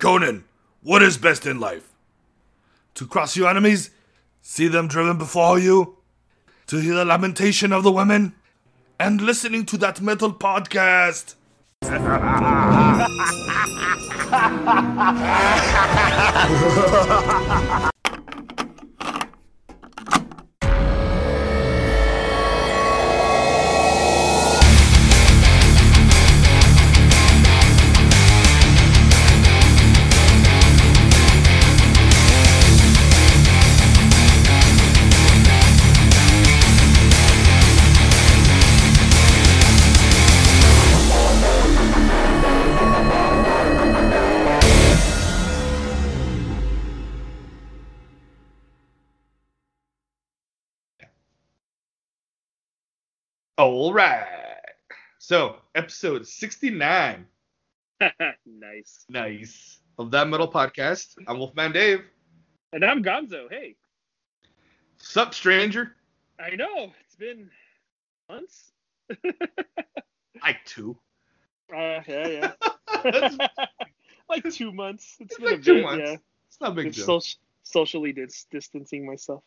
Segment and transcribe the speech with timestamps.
[0.00, 0.44] Conan,
[0.82, 1.92] what is best in life?
[2.94, 3.90] To cross your enemies,
[4.40, 5.98] see them driven before you,
[6.68, 8.34] to hear the lamentation of the women,
[8.98, 11.34] and listening to that metal podcast.
[53.60, 54.24] All right.
[55.18, 57.26] So, episode 69.
[58.46, 59.04] nice.
[59.10, 59.80] Nice.
[59.98, 61.08] Of that metal podcast.
[61.28, 62.00] I'm Wolfman Dave.
[62.72, 63.50] And I'm Gonzo.
[63.50, 63.76] Hey,
[64.96, 65.94] Sup, stranger?
[66.42, 67.50] I know it's been
[68.30, 68.72] months.
[70.42, 70.96] Like two.
[71.70, 72.52] Uh, yeah, yeah.
[73.04, 73.36] it's
[74.30, 75.18] like two months.
[75.20, 76.04] It's been like a two bit, months.
[76.06, 76.16] Yeah.
[76.48, 77.20] It's not a big It's deal.
[77.20, 79.44] soc- socially dis- distancing myself.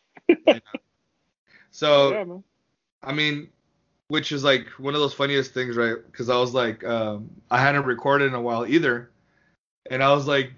[1.72, 2.44] so, yeah, man.
[3.02, 3.48] I mean,
[4.08, 5.96] which is like one of those funniest things, right?
[6.10, 9.10] Because I was like, um, I hadn't recorded in a while either,
[9.90, 10.52] and I was like,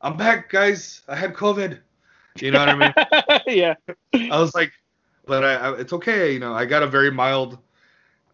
[0.00, 1.02] I'm back, guys.
[1.08, 1.78] I had COVID.
[2.40, 2.94] You know what I mean?
[3.46, 3.74] yeah.
[4.30, 4.72] I was like,
[5.26, 6.32] but I, I, it's okay.
[6.32, 7.58] You know, I got a very mild,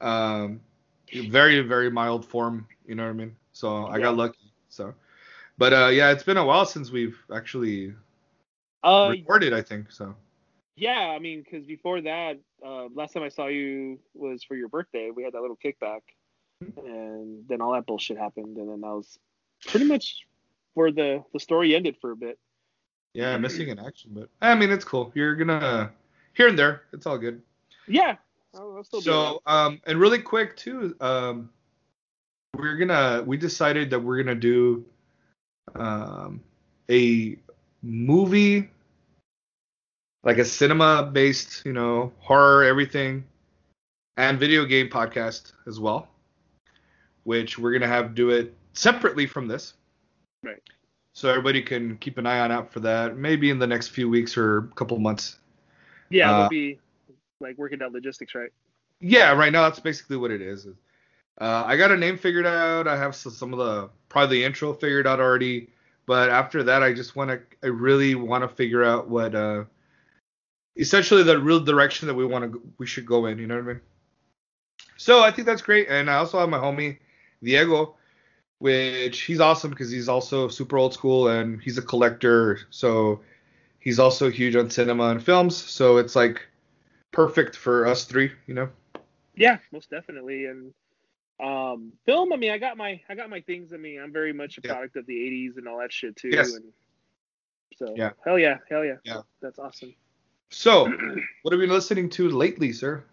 [0.00, 0.60] um,
[1.12, 2.66] very very mild form.
[2.86, 3.36] You know what I mean?
[3.52, 4.04] So I Yeah.
[4.04, 4.38] got lucky.
[4.68, 4.94] So,
[5.58, 7.94] but uh, yeah, it's been a while since we've actually
[8.82, 9.52] Uh, recorded.
[9.52, 10.14] I think so.
[10.78, 11.12] Yeah.
[11.14, 15.10] I mean, because before that, uh, last time I saw you was for your birthday.
[15.14, 16.00] We had that little kickback,
[16.60, 19.18] and then all that bullshit happened, and then that was
[19.66, 20.26] pretty much
[20.74, 22.38] where the the story ended for a bit.
[23.14, 25.10] Yeah, missing in action, but I mean, it's cool.
[25.14, 25.90] You're gonna
[26.34, 26.82] here and there.
[26.92, 27.42] It's all good.
[27.86, 28.16] Yeah.
[28.54, 29.00] I'll, I'll still.
[29.00, 31.50] So, um, and really quick too, um,
[32.56, 34.84] we're gonna we decided that we're gonna do
[35.74, 36.40] um
[36.90, 37.36] a
[37.82, 38.70] movie
[40.24, 43.24] like a cinema based, you know, horror everything
[44.16, 46.08] and video game podcast as well,
[47.24, 49.74] which we're gonna have do it separately from this.
[50.42, 50.62] Right.
[51.14, 53.16] So everybody can keep an eye on out for that.
[53.16, 55.38] Maybe in the next few weeks or a couple months.
[56.10, 56.78] Yeah, Uh, we'll be
[57.40, 58.50] like working out logistics, right?
[59.00, 60.66] Yeah, right now that's basically what it is.
[61.40, 62.88] Uh, I got a name figured out.
[62.88, 65.70] I have s- some of the probably the intro figured out already.
[66.06, 67.40] But after that, I just want to.
[67.62, 69.64] I really want to figure out what, uh,
[70.78, 73.38] essentially the real direction that we want to we should go in.
[73.38, 73.80] You know what I mean?
[74.96, 75.88] So I think that's great.
[75.88, 76.98] And I also have my homie
[77.42, 77.96] Diego,
[78.58, 82.60] which he's awesome because he's also super old school and he's a collector.
[82.70, 83.20] So
[83.80, 85.56] he's also huge on cinema and films.
[85.56, 86.46] So it's like
[87.12, 88.32] perfect for us three.
[88.46, 88.68] You know?
[89.36, 90.46] Yeah, most definitely.
[90.46, 90.72] And
[91.40, 92.32] um, film.
[92.32, 93.72] I mean, I got my I got my things.
[93.72, 94.72] I mean, I'm very much a Yeah.
[94.72, 96.28] product of the '80s and all that shit too.
[96.28, 96.54] Yes.
[96.54, 96.72] And
[97.76, 98.10] so Yeah.
[98.24, 98.96] hell yeah, hell yeah.
[99.04, 99.22] Yeah.
[99.40, 99.94] That's awesome.
[100.50, 100.84] So,
[101.42, 103.04] what have you been listening to lately, sir?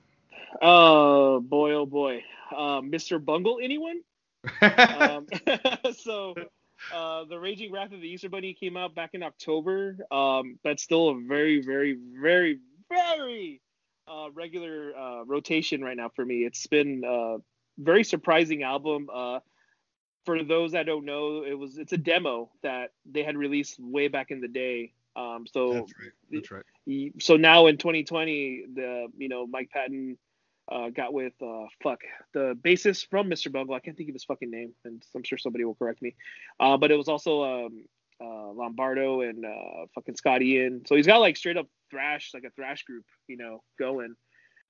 [0.62, 2.24] Oh boy, oh boy.
[2.56, 3.24] Um, Mr.
[3.24, 4.02] Bungle, anyone?
[4.62, 5.28] um,
[5.98, 6.34] so
[6.94, 9.98] uh, the Raging Wrath of the Easter Bunny came out back in October.
[10.12, 12.60] Um, that's still a very, very, very,
[12.90, 13.62] very
[14.08, 16.46] uh, regular uh, rotation right now for me.
[16.46, 17.38] It's been a
[17.78, 19.10] very surprising album.
[19.14, 19.40] Uh,
[20.26, 24.08] for those that don't know, it was it's a demo that they had released way
[24.08, 24.94] back in the day.
[25.16, 26.12] Um, so That's right.
[26.32, 26.64] That's right.
[27.20, 30.18] So now in 2020, the you know Mike Patton
[30.72, 32.00] uh, got with uh, fuck
[32.34, 33.52] the bassist from Mr.
[33.52, 33.76] Bungle.
[33.76, 36.16] I can't think of his fucking name, and I'm sure somebody will correct me.
[36.60, 37.86] Uh, but it was also um,
[38.22, 40.84] uh, Lombardo and uh, fucking Scott Ian.
[40.86, 44.16] So he's got like straight up thrash, like a thrash group, you know, going.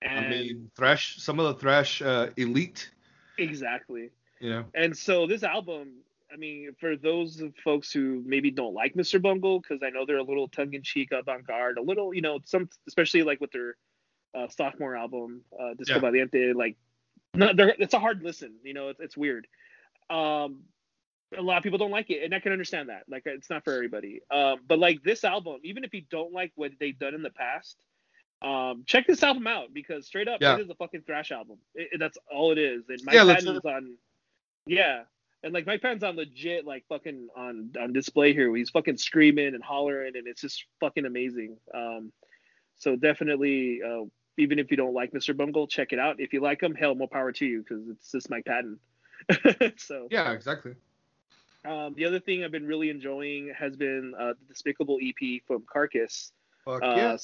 [0.02, 1.18] And I mean, thrash.
[1.18, 2.92] Some of the thrash uh, elite.
[3.38, 4.10] exactly.
[4.42, 4.64] Yeah.
[4.74, 6.02] And so this album,
[6.36, 9.22] I mean, for those folks who maybe don't like Mr.
[9.22, 13.24] Bungle, because I know they're a little tongue-in-cheek, avant-garde, a little, you know, some, especially
[13.24, 13.78] like with their
[14.34, 16.02] uh, sophomore album, uh, Disco Yeah.
[16.02, 16.76] Volante, like,
[17.36, 19.48] no, it's a hard listen, you know, it's, it's weird.
[20.10, 20.64] Um,
[21.38, 23.04] a lot of people don't like it, and I can understand that.
[23.08, 24.20] Like, it's not for everybody.
[24.30, 27.30] Um, but like this album, even if you don't like what they've done in the
[27.30, 27.78] past,
[28.42, 30.56] um, check this album out because straight up, Yeah.
[30.56, 31.60] it is a fucking thrash album.
[31.76, 32.84] It, it- that's all it is.
[32.90, 33.96] And Mike Yeah, let's- on,
[34.66, 35.04] yeah,
[35.46, 38.54] and like Mike Patton's on legit, like fucking on on display here.
[38.56, 41.58] He's fucking screaming and hollering, and it's just fucking amazing.
[41.74, 42.12] Um,
[42.78, 44.06] so definitely, uh,
[44.38, 45.38] even if you don't like Mr.
[45.38, 46.20] Bungle, check it out.
[46.20, 48.80] If you like him, hell, more power to you because it's just Mike Patton.
[49.78, 50.74] so Yeah, exactly.
[51.64, 55.64] Um, the other thing I've been really enjoying has been uh, the Despicable EP from
[55.72, 56.32] Carcass.
[56.64, 57.18] Fuck Uh,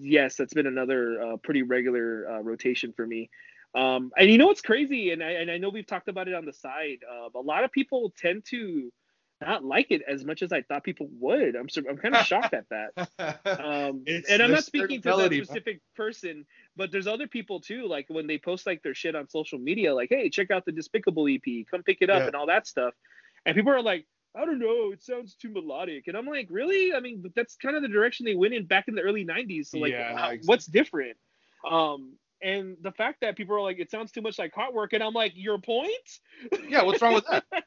[0.00, 3.30] yes, that's been another uh, pretty regular uh, rotation for me.
[3.74, 6.34] Um, and you know what's crazy, and I, and I know we've talked about it
[6.34, 6.98] on the side.
[7.08, 8.90] Uh, a lot of people tend to
[9.40, 11.54] not like it as much as I thought people would.
[11.54, 13.08] I'm sur- I'm kind of shocked at that.
[13.58, 16.44] Um, and I'm not speaking to that specific person,
[16.76, 17.86] but there's other people too.
[17.86, 20.72] Like when they post like their shit on social media, like, "Hey, check out the
[20.72, 22.26] Despicable EP, come pick it up," Yeah.
[22.28, 22.94] and all that stuff.
[23.46, 26.92] And people are like, "I don't know, it sounds too melodic." And I'm like, "Really?
[26.94, 29.66] I mean, that's kind of the direction they went in back in the early '90s.
[29.66, 30.46] So like, Yeah, how- exactly.
[30.46, 31.16] what's different?"
[31.68, 35.02] Um, and the fact that people are like, "It sounds too much like Heartwork," and
[35.02, 36.20] I'm like, "Your point?"
[36.68, 37.44] yeah, what's wrong with that?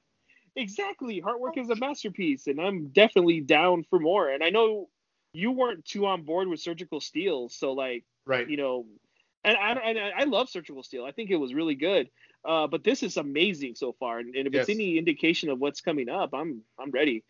[0.56, 1.22] exactly.
[1.22, 4.30] Heartwork is a masterpiece, and I'm definitely down for more.
[4.30, 4.90] And I know
[5.34, 8.48] you weren't too on board with Surgical Steel, so like Right.
[8.48, 8.86] you know,
[9.44, 11.06] and I and I I love Surgical Steel.
[11.06, 12.10] I think it was really good.
[12.44, 14.68] Uh, but this is amazing so far, and, and if Yes.
[14.68, 17.24] it's any indication of what's coming up, I'm I'm ready.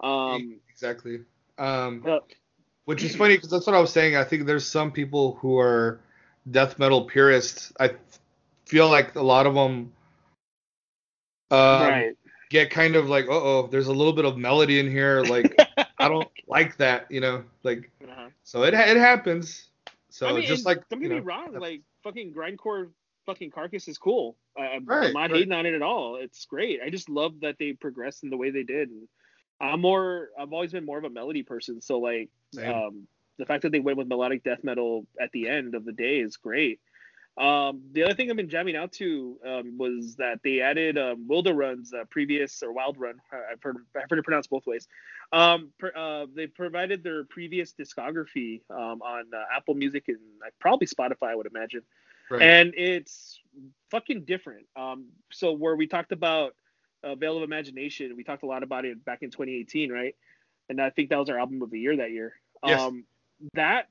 [0.00, 1.20] Um, exactly.
[1.58, 2.20] Um, uh,
[2.84, 4.16] which is funny because that's what I was saying.
[4.16, 6.00] I think there's some people who are
[6.50, 7.72] death metal purists.
[7.80, 7.92] I
[8.66, 9.92] feel like a lot of them
[11.50, 12.16] um, right.
[12.50, 15.22] get kind of like, uh oh, there's a little bit of melody in here.
[15.22, 15.60] Like
[16.00, 17.44] I don't like that, you know.
[17.62, 18.30] Like Uh-huh.
[18.44, 19.70] so it it happens.
[20.10, 22.90] So I mean, just like don't you get me wrong, like fucking grindcore,
[23.26, 24.36] fucking carcass is cool.
[24.58, 25.30] I, I'm, Right, I'm not right.
[25.30, 26.16] hating on it at all.
[26.16, 26.80] It's great.
[26.84, 28.90] I just love that they progressed in the way they did.
[28.90, 29.08] And
[29.60, 31.80] I'm more, I've always been more of a melody person.
[31.80, 32.70] So like, Same.
[32.70, 33.06] um,
[33.38, 36.18] the fact that they went with melodic death metal at the end of the day
[36.18, 36.80] is great.
[37.38, 41.28] Um, the other thing I've been jamming out to um, was that they added um,
[41.28, 43.20] Wilderun's uh, previous or Wild Run.
[43.30, 44.88] I've heard I've heard it pronounced both ways.
[45.32, 50.18] Um, per, uh, they provided their previous discography um, on uh, Apple Music and
[50.58, 51.82] probably Spotify, I would imagine.
[52.28, 52.42] Right.
[52.42, 53.40] And it's
[53.90, 54.66] fucking different.
[54.74, 56.54] Um, so where we talked about
[57.04, 60.14] uh, Veil of Imagination, we talked a lot about it back in 2018, right?
[60.68, 62.34] And I think that was our album of the year that year.
[62.66, 62.80] Yes.
[62.80, 63.04] Um,
[63.54, 63.88] that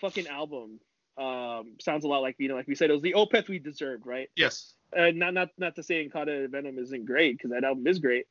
[0.00, 0.80] fucking album
[1.18, 3.58] um, sounds a lot like you know, like we said, it was the Opeth we
[3.58, 4.28] deserved, right?
[4.36, 4.74] yes.
[4.96, 7.98] uh, not not not to say In Cauda Venenum isn't great because that album is
[7.98, 8.26] great,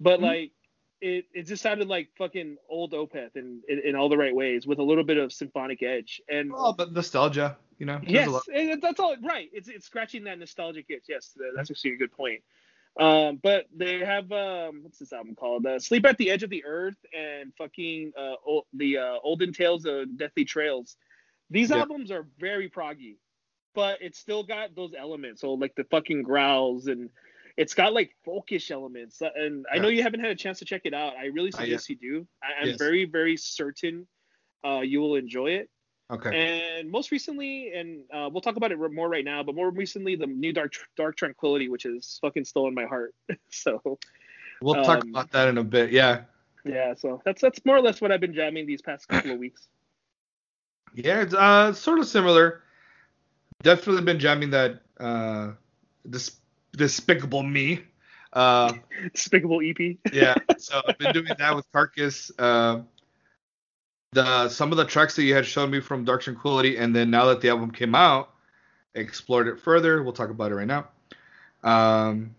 [0.00, 0.22] but Mhm.
[0.22, 0.52] like
[1.00, 4.66] it it just sounded like fucking old Opeth in, in in all the right ways
[4.66, 8.00] with a little bit of symphonic edge and Well, but nostalgia, you know.
[8.06, 8.28] yes,
[8.82, 9.48] that's all right.
[9.52, 11.04] It's it's scratching that nostalgic itch.
[11.08, 12.42] Yes, that's actually a good point.
[13.00, 15.64] Um, but they have um, what's this album called?
[15.64, 19.52] Uh, Sleep at the Edge of the Earth and fucking uh, o- the uh, Olden
[19.54, 20.96] Tales of Deathly Trails.
[21.48, 21.78] These Yeah.
[21.78, 23.16] albums are very proggy,
[23.74, 25.40] but it's still got those elements.
[25.40, 27.08] So like the fucking growls and
[27.56, 29.22] it's got like folkish elements.
[29.22, 31.16] Uh, And I know you haven't had a chance to check it out.
[31.16, 32.26] I really suggest you do.
[32.42, 32.78] I, I'm Yes.
[32.78, 34.06] very very certain
[34.64, 35.70] uh, you will enjoy it.
[36.10, 36.78] Okay.
[36.80, 40.16] And most recently, and uh, we'll talk about it more right now, but more recently,
[40.16, 43.14] the new Dark Dark Tranquillity, which is fucking still in my heart.
[43.50, 43.98] so
[44.60, 45.92] we'll talk um, about that in a bit.
[45.92, 46.22] Yeah.
[46.64, 49.38] yeah, so that's that's more or less what I've been jamming these past couple of
[49.46, 49.68] weeks.
[50.94, 52.62] Yeah, it's uh sort of similar.
[53.62, 55.52] Definitely been jamming that uh
[56.04, 56.36] this
[56.72, 57.82] despicable me.
[58.32, 58.72] Uh
[59.14, 59.96] Despicable EP.
[60.12, 62.32] yeah, so I've been doing that with Carcass.
[62.36, 62.80] Uh,
[64.12, 67.10] the some of the tracks that you had shown me from Dark Tranquillity, and then
[67.10, 68.30] now that the album came out,
[68.94, 70.02] explored it further.
[70.02, 70.88] We'll talk about it right now.
[71.62, 72.34] Um,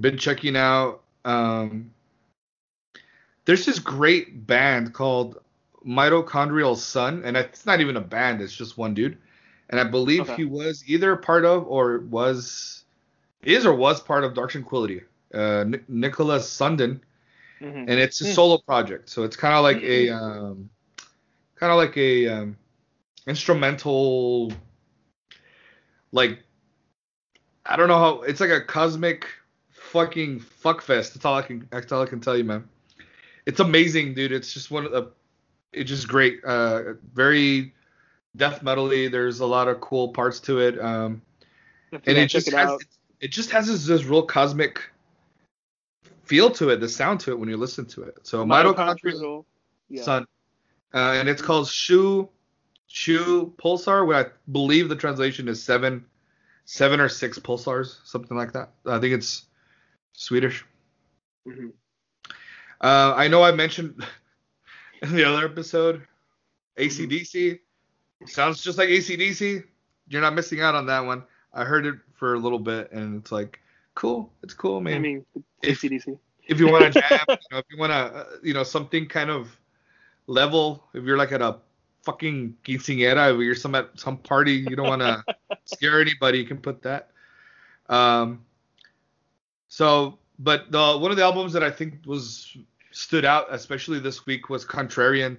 [0.00, 1.02] been checking out.
[1.24, 1.90] Um,
[3.44, 5.40] there's this great band called
[5.86, 9.18] Mitochondrial Sun, and it's not even a band; it's just one dude.
[9.70, 10.36] And I believe Okay.
[10.36, 12.84] he was either part of or was
[13.42, 15.02] is or was part of Dark Tranquillity.
[15.32, 17.00] Uh, Ni- Niklas Sundin,
[17.60, 17.88] Mhm.
[17.88, 18.32] and it's a Hmm.
[18.32, 19.08] solo project.
[19.08, 20.70] So it's kind of like a um,
[21.56, 22.56] kind of like a um,
[23.26, 24.52] instrumental,
[26.12, 26.38] like
[27.66, 29.26] I don't know how it's like a cosmic
[29.70, 31.14] fucking fuckfest.
[31.14, 32.68] That's all I can that's all I can tell you, man.
[33.46, 34.32] It's amazing, dude.
[34.32, 35.10] It's just one of the
[35.72, 36.44] it's just great.
[36.44, 37.74] Uh, very
[38.36, 39.10] death metally.
[39.10, 40.80] There's a lot of cool parts to it.
[40.80, 41.22] Um,
[41.92, 42.82] and it just it has out.
[43.20, 44.80] it just has this, this real cosmic
[46.24, 48.18] feel to it, the sound to it when you listen to it.
[48.22, 49.44] So mitochondrial Mitochondrial.
[49.88, 50.02] Yeah.
[50.02, 50.26] sun,
[50.94, 52.28] uh, and it's called Shu
[52.86, 54.06] Shu Pulsar.
[54.06, 56.04] where I believe the translation is seven,
[56.64, 58.70] seven or six pulsars, something like that.
[58.86, 59.46] I think it's
[60.12, 60.64] Swedish.
[61.46, 61.72] Mhm.
[62.80, 64.04] Uh, I know I mentioned
[65.02, 66.06] in the other episode
[66.78, 67.58] ACDC.
[68.26, 69.64] Sounds just like ACDC.
[70.08, 71.24] You're not missing out on that one.
[71.52, 73.60] I heard it for a little bit and it's like,
[73.94, 74.30] cool.
[74.42, 74.94] It's cool, man.
[74.94, 75.26] I mean,
[75.62, 76.18] if, ACDC.
[76.46, 79.06] if you want to jam, you know, if you want to, uh, you know, something
[79.06, 79.48] kind of
[80.26, 81.58] level, if you're like at a
[82.02, 85.24] fucking quinceañera, if you're some at some party, you don't want to
[85.64, 87.10] scare anybody, you can put that.
[87.88, 88.44] Um,
[89.68, 92.56] so but the one of the albums that I think was
[92.90, 95.38] stood out, especially this week, was Contrarian.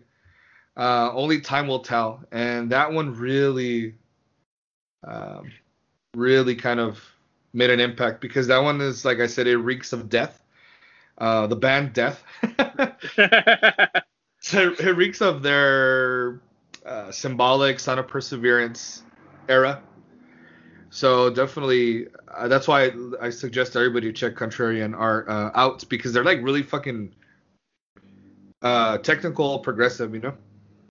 [0.77, 3.95] Uh, Only Time Will Tell, and that one really,
[5.05, 5.49] um,
[6.13, 7.01] really kind of
[7.53, 10.41] made an impact because that one is like I said, it reeks of death.
[11.17, 12.21] Uh, the band Death.
[14.45, 16.39] so it reeks of their
[16.85, 19.01] uh, symbolic Sound of Perseverance
[19.49, 19.81] era.
[20.91, 22.91] So definitely, uh, that's why I,
[23.23, 27.13] I, suggest everybody check Contrarian art uh, out because they're like really fucking
[28.61, 30.33] uh, technical, progressive, you know.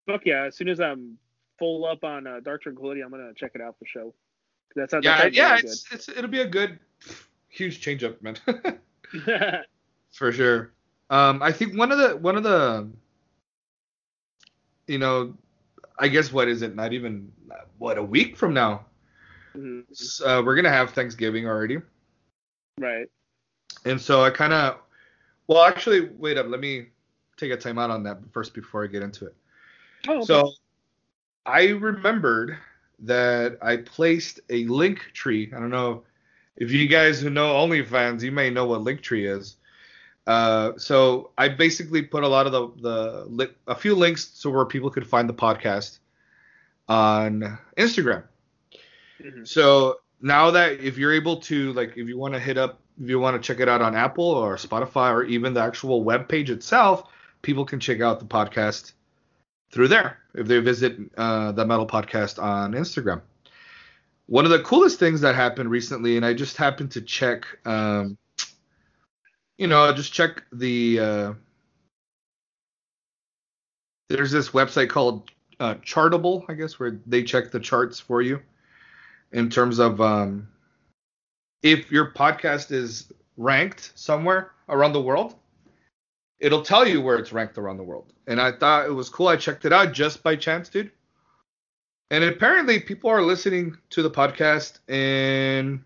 [0.08, 0.46] Fuck yeah!
[0.46, 1.16] As soon as I'm
[1.56, 4.12] full up on uh, Dark Tranquillity, I'm gonna check it out for show.
[4.74, 5.00] That's how.
[5.00, 6.80] Yeah, yeah, it's, it's it'll be a good,
[7.48, 8.36] huge change up, man.
[10.10, 10.72] for sure.
[11.08, 12.90] Um, I think one of the one of the,
[14.86, 15.34] you know,
[15.98, 16.74] I guess what is it?
[16.74, 17.30] Not even
[17.78, 18.86] what a week from now.
[19.56, 20.28] Mm-hmm.
[20.28, 21.78] Uh, we're gonna have Thanksgiving already.
[22.78, 23.06] Right.
[23.84, 24.78] And so I kind of,
[25.46, 26.46] well, actually, wait up.
[26.48, 26.86] Let me
[27.36, 29.34] take a time out on that first before I get into it.
[30.08, 30.24] Oh, okay.
[30.24, 30.52] So
[31.46, 32.56] I remembered
[33.00, 35.52] that I placed a link tree.
[35.54, 36.04] I don't know
[36.56, 39.56] if you guys who know OnlyFans, you may know what Linktree is.
[40.26, 44.64] Uh, so I basically put a lot of the the a few links so where
[44.64, 45.98] people could find the podcast
[46.88, 48.24] on Instagram.
[49.22, 49.44] Mm-hmm.
[49.44, 53.08] So now that if you're able to like if you want to hit up if
[53.08, 56.28] you want to check it out on Apple or Spotify or even the actual web
[56.28, 57.04] page itself,
[57.42, 58.92] people can check out the podcast
[59.70, 63.20] through there if they visit uh, the Metal Podcast on Instagram.
[64.26, 68.16] One of the coolest things that happened recently, and I just happened to check, um,
[69.58, 71.00] you know, just check the.
[71.00, 71.34] Uh,
[74.08, 75.30] there's this website called
[75.60, 78.40] uh, Chartable, I guess, where they check the charts for you
[79.32, 80.48] in terms of um,
[81.62, 85.34] if your podcast is ranked somewhere around the world
[86.44, 88.12] it'll tell you where it's ranked around the world.
[88.26, 89.28] And I thought it was cool.
[89.28, 90.90] I checked it out just by chance, dude.
[92.10, 95.82] And apparently, people are listening to the podcast in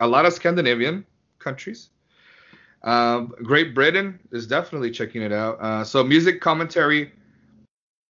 [0.00, 1.04] a lot of Scandinavian
[1.38, 1.90] countries.
[2.82, 5.60] Um, Great Britain is definitely checking it out.
[5.60, 7.12] Uh, so, music commentary,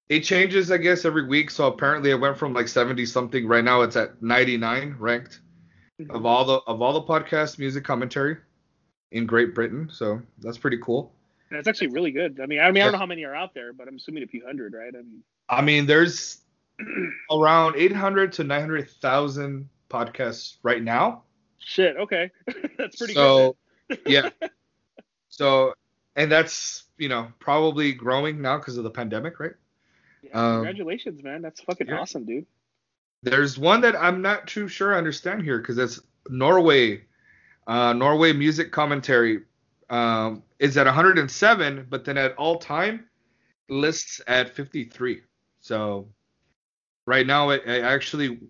[0.09, 1.51] it changes, I guess, every week.
[1.51, 3.47] So, apparently, it went from like 70 something.
[3.47, 5.41] Right now, it's at 99 ranked
[6.01, 6.15] mm-hmm.
[6.15, 8.37] of all the of all the podcast music commentary
[9.13, 9.89] in Great Britain.
[9.93, 11.13] So, that's pretty cool.
[11.51, 12.41] It's actually really good.
[12.43, 14.23] I mean, I mean, I don't know how many are out there, but I'm assuming
[14.23, 14.93] a few hundred, right?
[14.95, 16.43] I mean, I mean, there's
[17.31, 21.23] around 800 to 900,000 podcasts right now.
[21.59, 21.97] Shit.
[21.97, 22.31] Okay,
[22.79, 23.57] that's pretty so,
[23.89, 24.01] good.
[24.05, 24.31] So, yeah.
[25.38, 25.73] So,
[26.16, 29.52] and that's you know probably growing now because of the pandemic, right?
[30.21, 31.42] Yeah, um, congratulations, man.
[31.42, 32.00] That's fucking yeah.
[32.00, 32.45] awesome, dude.
[33.23, 37.04] There's one that I'm not too sure I understand here because it's Norway,
[37.68, 39.42] uh, Norway music commentary
[39.90, 43.04] um, is at 107, but then at all time
[43.68, 45.23] lists at 53.
[45.61, 46.09] So
[47.07, 48.40] right now it, it actually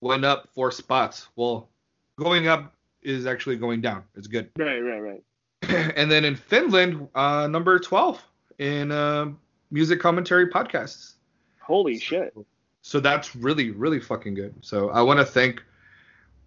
[0.00, 1.26] went up four spots.
[1.34, 1.68] Well,
[2.16, 4.04] going up is actually going down.
[4.14, 4.50] It's good.
[4.56, 5.22] Right, right, right.
[5.96, 8.22] and then in Finland, uh, number 12
[8.58, 9.26] in uh,
[9.70, 11.14] music commentary podcasts.
[11.60, 12.34] Holy shit.
[12.82, 14.54] So that's really, really fucking good.
[14.62, 15.62] So I want to thank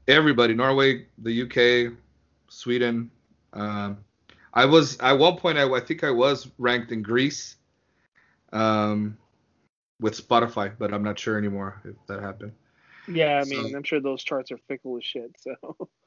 [0.07, 1.93] everybody Norway, the UK,
[2.49, 3.11] Sweden,
[3.53, 3.97] um,
[4.53, 5.57] I was at one point.
[5.57, 7.55] I, I think I was ranked in Greece,
[8.51, 9.17] um,
[9.99, 12.51] with Spotify, but I'm not sure anymore if that happened.
[13.07, 15.35] Yeah, I mean, so, I'm sure those charts are fickle as shit.
[15.39, 15.55] So.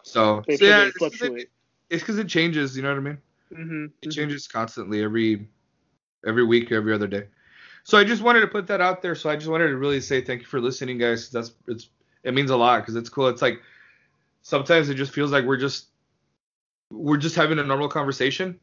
[0.02, 1.48] So, so yeah, fluctuate.
[1.94, 2.76] It's because it, changes.
[2.76, 3.18] You know what I mean?
[3.52, 4.10] Mm-hmm, it mm-hmm.
[4.10, 5.48] changes constantly every
[6.26, 7.26] every week, every other day.
[7.84, 9.14] So I just wanted to put that out there.
[9.14, 11.30] So I just wanted to really say thank you for listening, guys.
[11.30, 11.88] That's it's
[12.22, 13.28] it means a lot because it's cool.
[13.28, 13.60] It's like
[14.42, 15.86] sometimes it just feels like we're just
[16.90, 18.58] we're just having a normal conversation,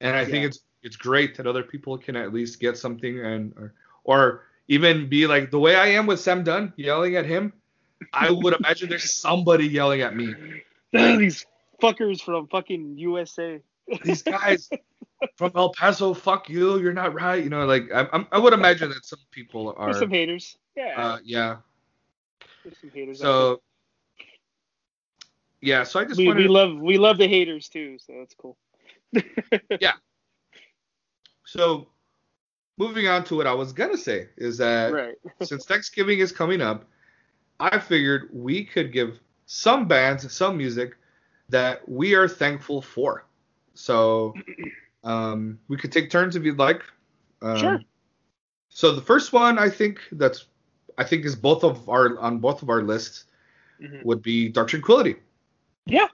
[0.00, 0.26] and I yeah.
[0.26, 4.44] think it's it's great that other people can at least get something and or, or
[4.68, 7.52] even be like the way I am with Sam Dunn yelling at him.
[8.12, 10.34] I would imagine there's somebody yelling at me.
[10.92, 11.46] These
[11.80, 13.60] fuckers from fucking USA.
[14.02, 14.68] These guys
[15.36, 17.42] from El Paso, fuck you, you're not right.
[17.42, 19.86] You know, like I, I would imagine that some people are.
[19.86, 20.58] There's some haters.
[20.76, 20.94] Yeah.
[20.96, 21.56] Uh, yeah.
[22.64, 23.20] There's some haters.
[23.20, 23.60] So
[25.60, 28.56] yeah, so I just we, we love we love the haters too, so that's cool.
[29.80, 29.94] yeah.
[31.44, 31.88] So
[32.78, 35.14] moving on to what I was gonna say is that right.
[35.42, 36.84] since Thanksgiving is coming up,
[37.58, 40.96] I figured we could give some bands some music
[41.48, 43.24] that we are thankful for.
[43.74, 44.34] So
[45.04, 46.82] um, we could take turns if you'd like.
[47.42, 47.80] Um, sure.
[48.68, 50.46] So the first one I think that's
[50.98, 53.24] I think is both of our on both of our lists
[53.80, 54.06] mm-hmm.
[54.06, 55.16] would be Dark Tranquillity.
[55.86, 56.08] Yeah,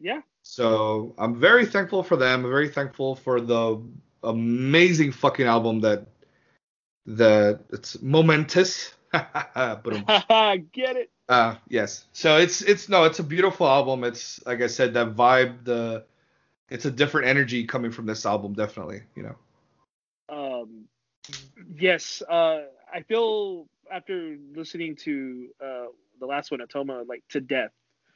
[0.00, 0.20] yeah.
[0.42, 2.44] So I'm very thankful for them.
[2.44, 3.80] I'm very thankful for the
[4.22, 6.06] amazing fucking album that
[7.06, 8.92] that it's momentous.
[10.72, 11.10] Get it?
[11.28, 12.04] Uh yes.
[12.12, 14.04] So it's it's no, it's a beautiful album.
[14.04, 16.04] It's like I said, that vibe, the
[16.68, 19.02] it's a different energy coming from this album, definitely.
[19.14, 19.36] You know.
[20.28, 20.84] Um,
[21.76, 22.62] yes, uh,
[22.92, 25.86] I feel after listening to uh,
[26.20, 27.70] the last one, Atoma, like to death,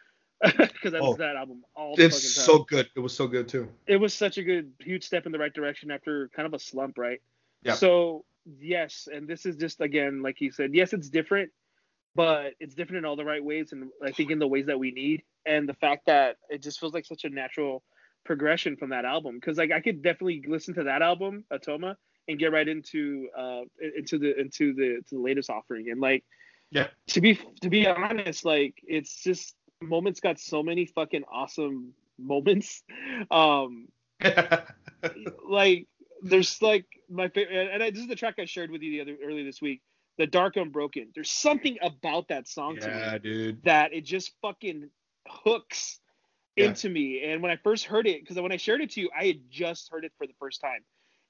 [0.43, 1.13] because I Oh.
[1.13, 2.89] to that album all the It's so good.
[2.97, 3.69] It was so good too.
[3.87, 6.59] It was such a good, huge step in the right direction after kind of a
[6.59, 7.21] slump, right?
[7.63, 7.75] Yeah.
[7.75, 8.25] So
[8.61, 11.51] yes, and this is just again, like you said, yes, it's different,
[12.19, 14.77] but it's different in all the right ways, and I think in the ways that
[14.77, 17.85] we need, and the fact that it just feels like such a natural
[18.25, 21.95] progression from that album, because like I could definitely listen to that album, Atoma,
[22.27, 23.61] and get right into uh
[23.97, 26.25] into the into the to the latest offering, and like
[26.73, 26.89] Yeah.
[27.11, 32.83] to be to be honest, like it's just moments got so many fucking awesome moments.
[33.31, 33.87] Um,
[35.49, 35.87] like
[36.23, 39.03] there's like my favorite, and I, this is the track I shared with you the
[39.03, 39.83] other earlier this week,
[40.19, 41.09] the Dark Unbroken.
[41.15, 43.63] There's something about that song to me dude.
[43.65, 44.91] that it just fucking
[45.27, 46.01] hooks
[46.57, 46.67] Yeah.
[46.67, 47.23] into me.
[47.23, 49.49] And when I first heard it, because when I shared it to you, I had
[49.51, 50.81] just heard it for the first time,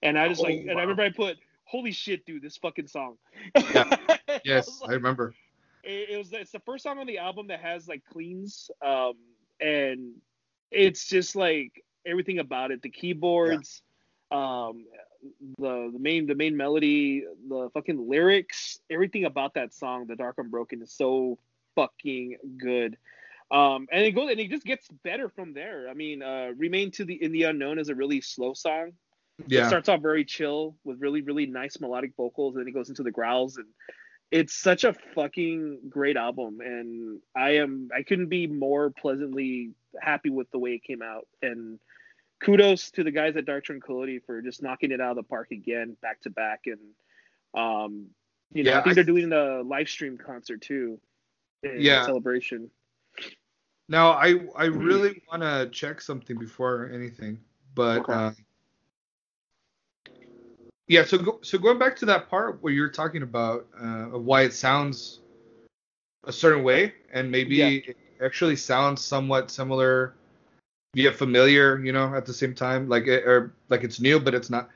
[0.03, 2.87] and I just Oh, like, and I remember I put, "Holy shit, dude, this fucking
[2.89, 3.17] song."
[3.55, 3.95] Yeah.
[4.45, 5.35] Yes, I like- remember.
[5.83, 9.15] it, it was it's the first song on the album that has like cleans um
[9.61, 10.13] and
[10.71, 13.83] it's just like everything about it the keyboards
[14.31, 14.85] um
[15.59, 20.37] the the main the main melody the fucking lyrics everything about that song the dark
[20.39, 21.39] unbroken is so
[21.75, 22.97] fucking good.
[23.51, 25.89] Um and it goes and it just gets better from there.
[25.89, 28.93] I mean uh remain to the in the unknown is a really slow song.
[29.39, 29.69] It Yeah.
[29.69, 33.03] starts off very chill with really really nice melodic vocals and then it goes into
[33.03, 33.67] the growls and
[34.31, 39.71] it's such a fucking great album and i am i couldn't be more pleasantly
[40.01, 41.79] happy with the way it came out and
[42.41, 45.51] kudos to the guys at dark tranquillity for just knocking it out of the park
[45.51, 46.79] again back to back and
[47.55, 48.07] um
[48.53, 51.01] you know Yeah, i think I- they're doing the live stream concert too
[51.63, 52.05] in Yeah.
[52.05, 52.71] celebration
[53.89, 57.41] Now I I really want to check something before anything,
[57.75, 58.13] but Okay.
[58.13, 58.31] uh,
[60.89, 61.05] yeah.
[61.05, 64.43] So go, so going back to that part where you're talking about uh, of why
[64.43, 65.21] it sounds
[66.25, 67.69] a certain way, and maybe Yeah.
[67.91, 70.15] it actually sounds somewhat similar,
[70.95, 74.35] yet familiar, you know, at the same time, like it, or like it's new, but
[74.35, 74.69] it's not.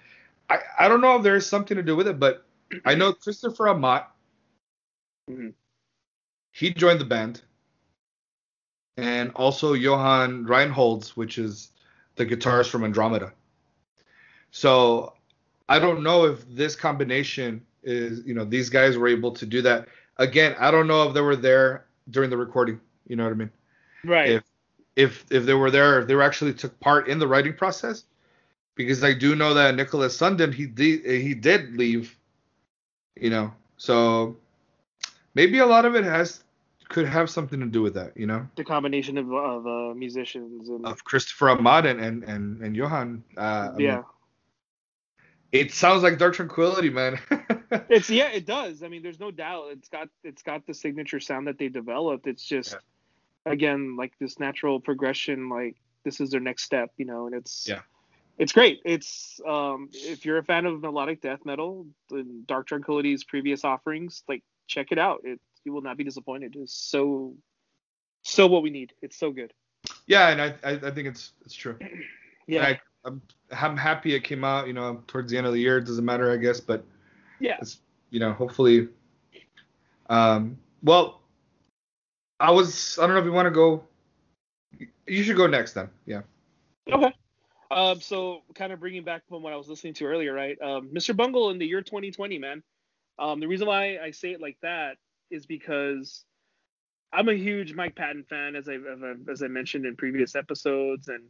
[0.50, 2.44] I I don't know if there's something to do with it, but
[2.84, 4.06] I know Christopher Amott.
[5.30, 5.54] Mhm.
[6.52, 7.42] He joined the band
[8.96, 11.70] and also Johan Reinholdz, which is
[12.16, 13.32] the guitarist from Andromeda.
[14.50, 15.14] So
[15.68, 19.62] I don't know if this combination is, you know, these guys were able to do
[19.62, 19.88] that.
[20.18, 22.80] Again, I don't know if they were there during the recording.
[23.06, 23.50] You know what I mean?
[24.04, 24.42] right If
[24.96, 28.04] if if they were there, if they were actually took part in the writing process,
[28.74, 32.16] because I do know that Niklas Sundin he did he did leave.
[33.16, 34.36] You know, so
[35.34, 36.42] maybe a lot of it has
[36.88, 38.16] could have something to do with that.
[38.16, 38.48] You know.
[38.56, 43.24] the combination of, of uh, musicians and of Christopher Amott and and and, and Johan.
[43.36, 44.02] Uh, I mean, yeah
[45.52, 47.20] it sounds like Dark Tranquillity, man.
[47.90, 48.82] It's yeah, it does.
[48.82, 49.66] I mean, there's no doubt.
[49.72, 52.26] It's got it's got the signature sound that they developed.
[52.26, 52.74] It's just
[53.46, 55.48] again like this natural progression.
[55.48, 57.82] Like this is their next step, you know, and it's Yeah.
[58.38, 58.80] it's great.
[58.84, 64.22] It's um if you're a fan of melodic death metal, the Dark Tranquillity's previous offerings,
[64.28, 65.20] like check it out.
[65.24, 66.56] It you will not be disappointed.
[66.58, 67.34] It's so
[68.22, 68.92] so what we need.
[69.02, 69.52] It's so good.
[70.06, 71.78] yeah, and I, I I think it's it's true.
[72.48, 74.66] Yeah, I, I'm I'm happy it came out.
[74.66, 75.78] You know, towards the end of the year.
[75.78, 76.84] It doesn't matter, I guess, but
[77.38, 77.56] yeah.
[77.60, 77.78] it's
[78.10, 78.88] you know hopefully.
[80.10, 80.58] Um.
[80.82, 81.21] Well,
[82.42, 83.84] I was I don't know if you want to go.
[85.06, 85.88] You should go next then.
[86.06, 86.22] Yeah.
[86.92, 87.14] Okay.
[87.70, 90.60] Um, so kind of bringing back from what I was listening to earlier, right?
[90.60, 91.16] Um, Mr.
[91.16, 92.62] Bungle in the year 2020, man.
[93.18, 94.96] Um, the reason why I say it like that
[95.30, 96.24] is because
[97.12, 98.78] I'm a huge Mike Patton fan, as I
[99.30, 101.24] as I, mentioned in previous episodes, and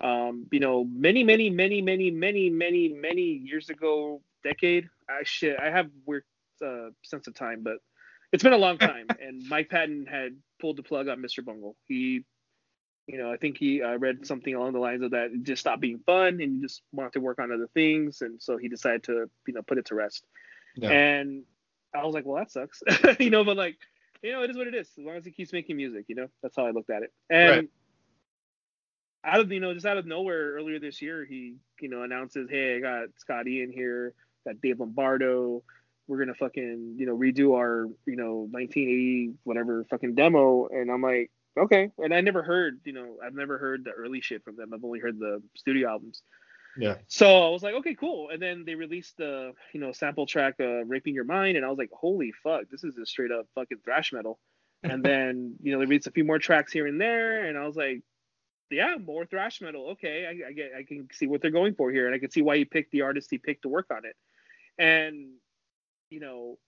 [0.00, 4.88] um, you know, many, many, many, many, many, many, many years ago, decade.
[5.10, 6.22] I shit, I have weird
[6.64, 7.78] uh, sense of time, but
[8.32, 11.44] it's been a long time, and Mike Patton had pulled the plug on Mr.
[11.44, 11.76] Bungle.
[11.86, 12.24] He
[13.08, 15.60] you know, I think he I read something along the lines of that it just
[15.60, 18.68] stopped being fun and you just wanted to work on other things, and so he
[18.68, 20.24] decided to you know put it to rest.
[20.76, 20.90] Yeah.
[20.90, 21.42] And
[21.94, 22.82] I was like, well, that sucks,
[23.20, 23.76] you know, but like,
[24.22, 24.88] you know, it is what it is.
[24.98, 27.12] As long as he keeps making music, you know, that's how I looked at it.
[27.28, 27.68] And Right.
[29.24, 32.48] out of you know, just out of nowhere, earlier this year, he you know announces,
[32.48, 34.14] hey, I got Scotty in here,
[34.46, 35.62] got Dave Lombardo.
[36.12, 41.00] We're gonna fucking you know redo our you know 1980 whatever fucking demo, and I'm
[41.00, 41.90] like, okay.
[41.98, 44.72] And I never heard, you know, I've never heard the early shit from them.
[44.74, 46.22] I've only heard the studio albums.
[46.76, 46.96] Yeah.
[47.08, 48.30] So I was like, okay, cool.
[48.30, 51.68] And then they released the, you know, sample track, uh, "Raping Your Mind," and I
[51.68, 54.38] was like, holy fuck, this is a straight up fucking thrash metal.
[54.82, 57.66] And then, you know, they released a few more tracks here and there, and I
[57.66, 58.02] was like,
[58.70, 59.90] yeah, more thrash metal.
[59.90, 62.30] Okay, I, I get, I can see what they're going for here, and I can
[62.30, 64.16] see why he picked the artist he picked to work on it.
[64.78, 65.32] And,
[66.12, 66.58] you know,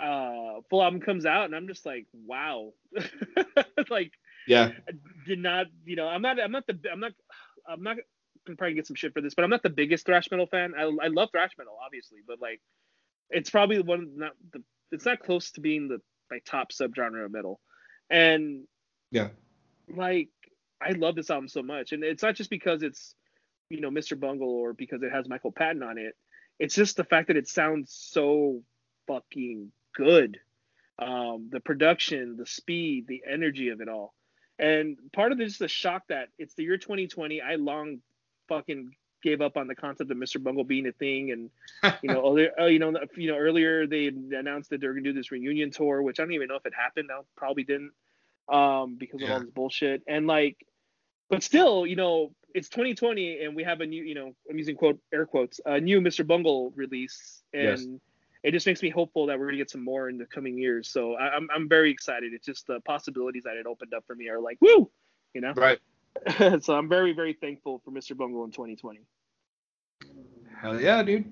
[0.00, 2.72] uh, full album comes out, and I'm just like, wow,
[3.90, 4.12] like
[4.46, 4.72] Yeah.
[5.26, 7.12] did not, you know, I'm not, I'm not the, I'm not,
[7.68, 7.96] I'm not
[8.46, 10.74] gonna probably get some shit for this, but I'm not the biggest thrash metal fan.
[10.78, 12.60] I, I love thrash metal, obviously, but like,
[13.30, 16.00] it's probably one not the, it's not close to being the
[16.30, 17.58] my top subgenre of metal,
[18.10, 18.66] and
[19.10, 19.28] Yeah.
[19.88, 20.28] like
[20.80, 23.14] I love this album so much, and it's not just because it's,
[23.70, 24.18] you know, Mr.
[24.18, 26.14] Bungle or because it has Michael Patton on it.
[26.58, 28.62] It's just the fact that it sounds so
[29.06, 30.38] fucking good.
[30.98, 34.14] Um, the production, the speed, the energy of it all.
[34.58, 37.40] And part of it is the shock that it's the year 2020.
[37.40, 38.00] I long
[38.48, 38.90] fucking
[39.22, 40.42] gave up on the concept of Mr.
[40.42, 41.50] Bungle being a thing, and
[42.02, 45.12] you know, earlier, uh, you know, you know, earlier they announced that they're gonna do
[45.12, 47.08] this reunion tour, which I don't even know if it happened.
[47.08, 47.92] Now probably didn't,
[48.48, 50.02] um, because of all this bullshit.
[50.08, 50.64] And like,
[51.28, 54.76] but still, you know, it's 2020, and we have a new, you know, I'm using
[54.76, 56.26] quote air quotes, a new Mr.
[56.26, 58.00] Bungle release, and Yes.
[58.42, 60.88] it just makes me hopeful that we're gonna get some more in the coming years.
[60.88, 62.32] So I, I'm I'm very excited.
[62.32, 64.90] It's just the possibilities that it opened up for me are like woo,
[65.34, 65.52] you know.
[65.54, 65.78] Right.
[66.62, 68.16] so I'm very very thankful for Mr.
[68.16, 69.00] Bungle in 2020.
[70.60, 71.30] Hell yeah, dude.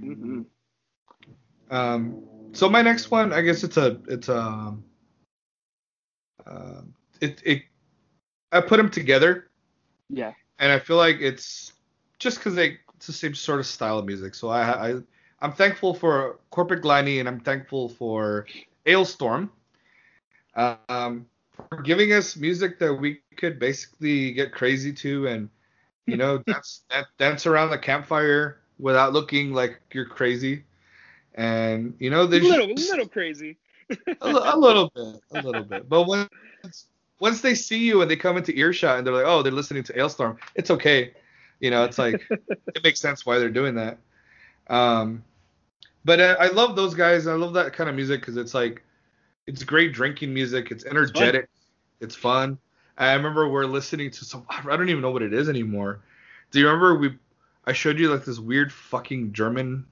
[0.00, 0.42] hmm
[1.70, 4.84] Um, so my next one, I guess it's a it's a um,
[6.46, 6.82] uh,
[7.20, 7.62] it it
[8.52, 9.48] I put them together,
[10.08, 10.32] Yeah.
[10.58, 11.72] and I feel like it's
[12.18, 14.34] just because they it's the same sort of style of music.
[14.34, 14.94] So I I
[15.42, 18.46] I'm thankful for Korpiklaani and I'm thankful for
[18.86, 19.50] Alestorm,
[20.54, 21.26] um,
[21.68, 25.50] for giving us music that we could basically get crazy to and
[26.06, 30.64] you know dance that dance around the campfire without looking like you're crazy.
[31.34, 33.58] And you know, A there's little, just- little crazy.
[33.90, 35.86] a, a little bit, a little bit.
[35.88, 39.42] But once once they see you and they come into earshot and they're like, oh,
[39.42, 41.14] they're listening to Alestorm, it's okay.
[41.60, 43.98] You know, it's like it makes sense why they're doing that.
[44.68, 45.24] Um,
[46.04, 47.26] but I, I love those guys.
[47.26, 48.82] I love that kind of music because it's like
[49.46, 50.70] it's great drinking music.
[50.70, 51.48] It's energetic.
[52.00, 52.58] It's fun.
[52.98, 54.46] I remember we're listening to some.
[54.48, 56.00] I don't even know what it is anymore.
[56.50, 57.18] Do you remember we?
[57.64, 59.86] I showed you like this weird fucking German.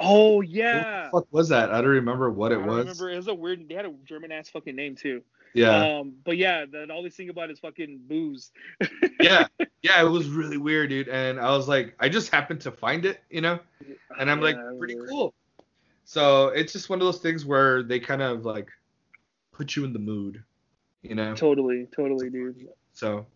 [0.00, 1.04] Oh What yeah.
[1.04, 1.70] the fuck was that?
[1.70, 2.78] I don't remember what it don't was.
[2.78, 3.10] remember.
[3.10, 3.68] It was a weird.
[3.68, 5.22] They had a German ass fucking name too.
[5.54, 5.98] Yeah.
[5.98, 8.50] Um, but yeah, that all they think about is fucking booze.
[9.20, 9.46] yeah,
[9.82, 11.08] yeah, it was really weird, dude.
[11.08, 13.58] And I was like, I just happened to find it, you know,
[14.18, 15.08] and I'm like, pretty weird.
[15.08, 15.34] cool.
[16.04, 18.70] So it's just one of those things where they kind of like
[19.52, 20.42] put you in the mood,
[21.02, 21.34] you know.
[21.34, 22.68] Totally, totally, dude.
[22.92, 23.26] So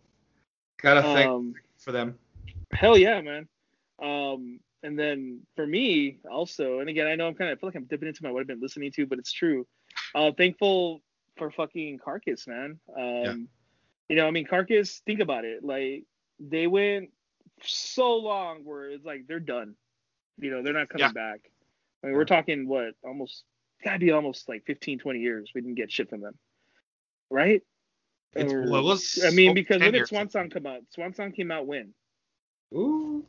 [0.81, 2.17] gotta thank Um, for them.
[2.71, 3.47] hell yeah, man.
[4.01, 7.69] Um, and then for me also, and again, I know I'm kind of I feel
[7.69, 9.65] like I'm dipping into my what I've been listening to, but it's true.
[10.15, 11.01] Uh, thankful
[11.37, 12.79] for fucking Carcass, man.
[12.97, 13.47] Um,
[14.09, 15.01] you know, I mean, Carcass.
[15.05, 15.63] Think about it.
[15.63, 16.03] Like
[16.39, 17.09] they went
[17.61, 19.75] so long where it's like they're done.
[20.39, 21.11] You know, they're not coming Yeah.
[21.13, 21.41] back.
[22.03, 23.43] I mean, we're talking what almost
[23.83, 25.51] gotta be almost like 15, 20 years.
[25.53, 26.37] We didn't get shit from them,
[27.29, 27.61] right?
[28.35, 30.07] It's, Or- well, it was I mean, because when did.
[30.07, 30.81] Swan Song come out?
[30.89, 31.93] Swan Song came out when?
[32.73, 33.25] Ooh.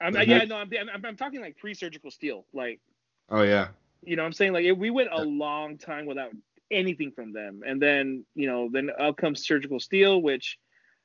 [0.00, 2.46] I'm, The yeah, no, I'm, I'm, I'm talking like pre-surgical steel.
[2.52, 2.80] Like,
[3.28, 3.68] Oh yeah.
[4.02, 5.22] you know, what I'm saying like it, we went a Yeah.
[5.24, 6.32] long time without
[6.70, 10.58] anything from them, and then you know, then out comes surgical steel, which,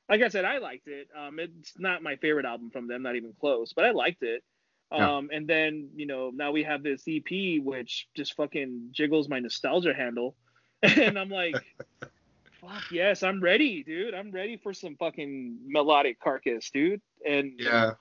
[0.08, 1.08] like I said, I liked it.
[1.18, 4.42] Um, it's not my favorite album from them, not even close, but I liked it.
[4.92, 5.16] Yeah.
[5.16, 9.40] Um, and then you know, now we have this EP, which just fucking jiggles my
[9.40, 10.36] nostalgia handle,
[10.82, 11.56] and I'm like.
[12.60, 14.14] Fuck yes, I'm ready, dude.
[14.14, 17.02] I'm ready for some fucking melodic carcass, dude.
[17.28, 17.94] And Yeah.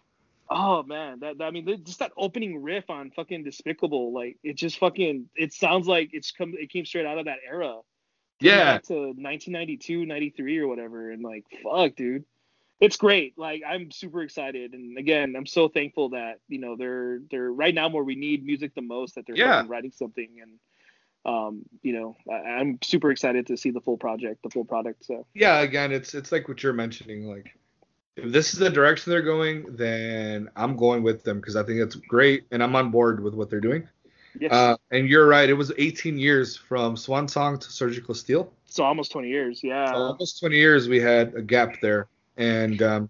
[0.54, 4.58] Oh man, that, that- I mean, just that opening riff on fucking Despicable, like it
[4.58, 7.78] just fucking, it sounds like it's come, it came straight out of that era.
[8.42, 8.80] Yeah.
[8.88, 12.26] to 1992, 93 or whatever, and like, fuck, dude,
[12.80, 13.38] it's great.
[13.38, 17.74] Like, I'm super excited, and again, I'm so thankful that you know they're they're right
[17.74, 19.64] now where we need music the most, that they're Yeah.
[19.68, 20.52] writing something, and
[21.24, 25.06] um, you know, I, I'm super excited to see the full project, the full product.
[25.06, 25.60] So Yeah.
[25.62, 27.28] Again, it's it's like what you're mentioning.
[27.28, 27.52] Like,
[28.16, 31.80] if this is the direction they're going, then I'm going with them because I think
[31.80, 33.88] it's great and I'm on board with what they're doing.
[34.40, 35.50] yes, Uh, and you're right.
[35.50, 38.52] It was 18 years from Swan Song to Surgical Steel.
[38.66, 39.92] so almost 20 years, yeah.
[39.92, 42.08] So almost 20 years we had a gap there.
[42.38, 43.10] And um,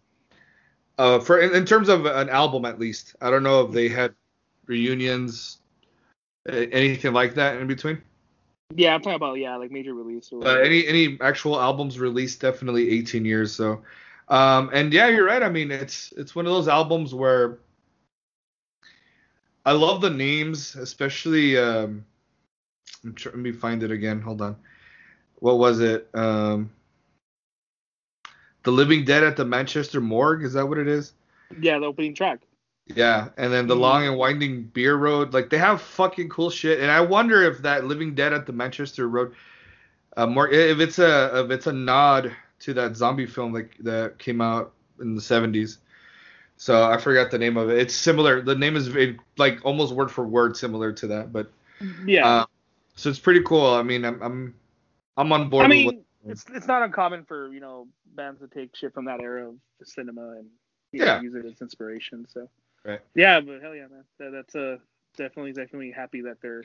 [0.97, 3.87] uh, for in, in terms of an album, at least, I don't know if they
[3.89, 4.13] had
[4.65, 5.59] reunions,
[6.47, 8.01] anything like that in between.
[8.75, 10.31] Yeah, I'm talking about yeah, like major release.
[10.31, 13.53] Or But any any actual albums released definitely 18 years.
[13.53, 13.81] So,
[14.31, 15.43] um, and yeah, you're right.
[15.43, 17.59] I mean, it's it's one of those albums where
[19.65, 21.57] I love the names, especially.
[21.57, 22.05] Um,
[23.03, 24.21] I'm let me find it again.
[24.21, 24.55] Hold on.
[25.39, 26.09] What was it?
[26.13, 26.71] Um,
[28.63, 30.43] the Living Dead at the Manchester Morgue.
[30.43, 31.13] Is that what it is?
[31.59, 32.39] yeah, the opening track.
[32.95, 33.79] Yeah, and then the Mhm.
[33.79, 36.79] long and winding beer road, like they have fucking cool shit.
[36.79, 39.33] And I wonder if that Living Dead at the Manchester Road,
[40.17, 44.17] uh, more if it's a if it's a nod to that zombie film like that
[44.19, 45.77] came out in the 70s.
[46.57, 47.79] So I forgot the name of it.
[47.79, 48.41] It's similar.
[48.41, 48.95] The name is
[49.37, 51.51] like almost word for word similar to that, but
[52.05, 52.25] Yeah.
[52.25, 52.45] uh,
[52.95, 53.65] so it's pretty cool.
[53.65, 54.55] I mean, I'm I'm
[55.17, 55.65] I'm on board.
[55.65, 59.21] I mean, it's it's not uncommon for you know bands to take shit from that
[59.21, 60.47] era of cinema and
[60.91, 61.21] you know, Yeah.
[61.21, 62.27] use it as inspiration.
[62.29, 62.47] So
[62.83, 63.01] Right.
[63.15, 64.77] yeah, but hell yeah, man, that, that's uh
[65.17, 66.63] definitely definitely happy that they're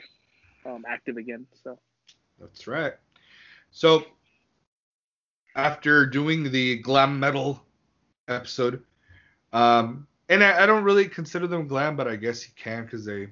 [0.65, 1.47] um, active again.
[1.63, 1.79] So
[2.39, 2.93] That's right.
[3.71, 4.03] So
[5.57, 7.61] after doing the glam metal
[8.29, 8.83] episode,
[9.51, 13.03] um, and I, I don't really consider them glam, but I guess you can because
[13.03, 13.27] they,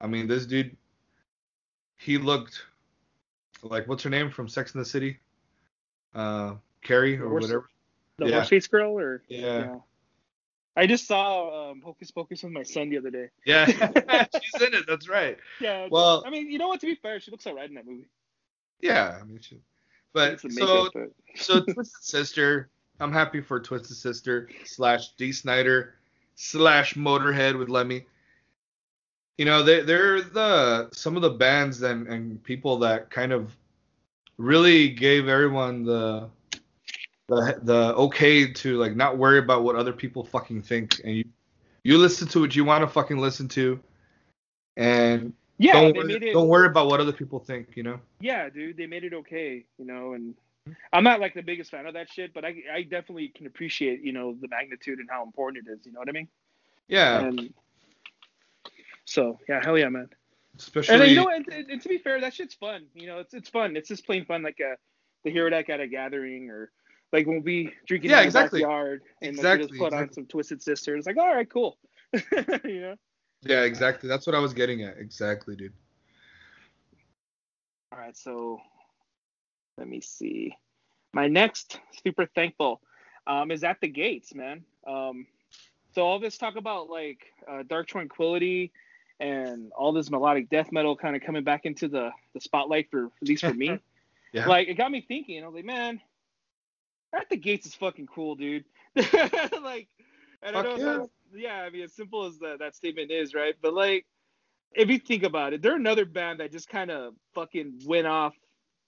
[0.00, 0.76] I mean, this dude,
[1.96, 2.62] he looked
[3.62, 5.18] like what's her name from Sex in the City,
[6.14, 7.68] uh, Carrie or Horse- whatever.
[8.18, 8.34] the Yeah.
[8.36, 9.76] horse face girl, or Yeah,
[10.76, 13.28] I just saw um, Hocus Pocus with my son the other day.
[13.46, 14.86] yeah, she's in it.
[14.88, 15.38] That's right.
[15.60, 15.86] Yeah.
[15.90, 16.80] Well- I mean, you know what?
[16.80, 18.08] To be fair, she looks alright in that movie.
[18.80, 19.60] Yeah, I mean, she,
[20.12, 20.88] but so
[21.36, 25.94] so Twisted Sister, I'm happy for Twisted Sister slash Dee Snider
[26.34, 28.04] slash Motorhead with Lemmy.
[29.38, 33.56] You know, they they're the some of the bands and, and people that kind of
[34.36, 36.28] really gave everyone the
[37.28, 41.00] the the okay to like not worry about what other people fucking think.
[41.04, 41.24] And you
[41.84, 43.80] you listen to what you want to fucking listen to.
[44.76, 46.32] And yeah, don't they worry, made it.
[46.32, 48.00] don't worry about what other people think, you know.
[48.20, 50.34] Yeah, dude, they made it okay, you know, and
[50.92, 54.02] I'm not like the biggest fan of that shit, but I I definitely can appreciate,
[54.02, 56.28] you know, the magnitude and how important it is, you know what I mean?
[56.88, 57.52] Yeah, And
[59.04, 60.08] so, yeah, hell yeah, man.
[60.58, 62.86] especially And you know, and, and, to be fair, that shit's fun.
[62.94, 63.76] You know, it's it's fun.
[63.76, 64.76] It's just plain fun, like uh
[65.24, 66.70] the hero deck at a gathering, or
[67.12, 68.60] like when we drinking Yeah, in exactly.
[68.60, 70.96] the backyard and like, we Exactly, just put on some Twisted Sister.
[70.96, 71.76] It's like, all right, cool.
[72.64, 72.94] you know.
[73.42, 74.08] Yeah, exactly.
[74.08, 74.98] That's what I was getting at.
[74.98, 75.72] Exactly, dude.
[77.92, 78.60] All right, so
[79.78, 80.54] let me see.
[81.12, 82.80] My next super thankful
[83.26, 84.64] um, is at the gates, man.
[84.86, 85.26] Um,
[85.94, 88.72] so all this talk about like uh, dark tranquillity
[89.18, 93.06] and all this melodic death metal kind of coming back into the the spotlight for
[93.06, 93.78] at least for me.
[94.32, 94.46] Yeah.
[94.46, 95.42] Like it got me thinking.
[95.42, 96.00] I was like, man,
[97.12, 98.64] at the gates is fucking cool, dude.
[98.94, 99.88] like,
[100.40, 100.84] and I Fuck know it yeah.
[100.84, 101.56] sounds, yeah.
[101.62, 103.54] I mean, as simple as that that statement is, right?
[103.60, 104.06] But like,
[104.72, 108.34] if you think about it, they're another band that just kind of fucking went off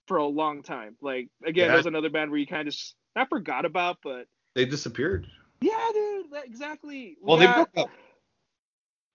[0.07, 0.95] for a long time.
[1.01, 1.73] Like again, Yeah.
[1.73, 5.27] there's another band where you kind of just not forgot about, but They disappeared.
[5.61, 7.17] yeah, dude, that, exactly.
[7.21, 7.89] We Well, they broke up.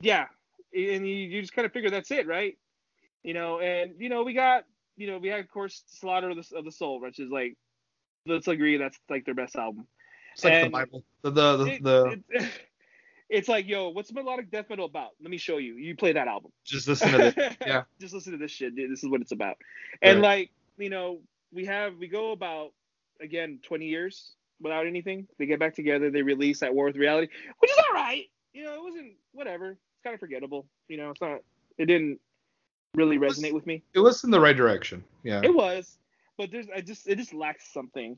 [0.00, 0.26] yeah,
[0.74, 2.56] and you, you just kind of figure that's it, right?
[3.22, 4.64] You know, and you know we got,
[4.96, 7.56] you know, we had of course Slaughter of the, of the Soul, which is like,
[8.26, 9.86] let's agree that's like their best album.
[10.34, 11.04] It's like the Bible.
[11.22, 12.50] The the the, It- the it-
[13.28, 15.10] it's like, yo, what's melodic death metal about?
[15.20, 15.74] Let me show you.
[15.74, 16.50] You play that album.
[16.64, 17.56] just listen to this.
[17.66, 17.82] Yeah.
[18.00, 18.74] Just listen to this shit.
[18.74, 18.90] Dude.
[18.90, 19.56] This is what it's about.
[20.02, 20.28] And Right.
[20.38, 21.18] like, you know,
[21.52, 22.72] we have we go about
[23.20, 25.26] again 20 years without anything.
[25.38, 26.10] They get back together.
[26.10, 28.24] They release at War with Reality, which is all right.
[28.52, 29.70] You know, it wasn't whatever.
[29.72, 30.66] It's kind of forgettable.
[30.88, 31.40] You know, it's not.
[31.76, 32.20] It didn't
[32.94, 33.82] really was- resonate with me.
[33.94, 35.04] It was in the right direction.
[35.22, 35.40] Yeah.
[35.44, 35.98] It was,
[36.38, 38.16] but there's I just it just lacks something.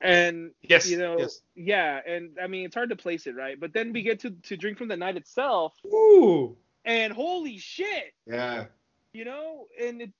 [0.00, 0.88] And yes.
[0.88, 1.40] you know, yes.
[1.56, 3.58] yeah, and I mean it's hard to place it right.
[3.58, 6.56] But then we get to to drink from the night itself, Ooh.
[6.84, 8.66] and holy shit, Yeah.
[9.12, 10.12] you know, and it,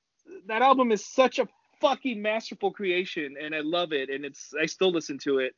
[0.47, 1.47] that album is such a
[1.81, 5.55] fucking masterful creation, and I love it, and it's I still listen to it.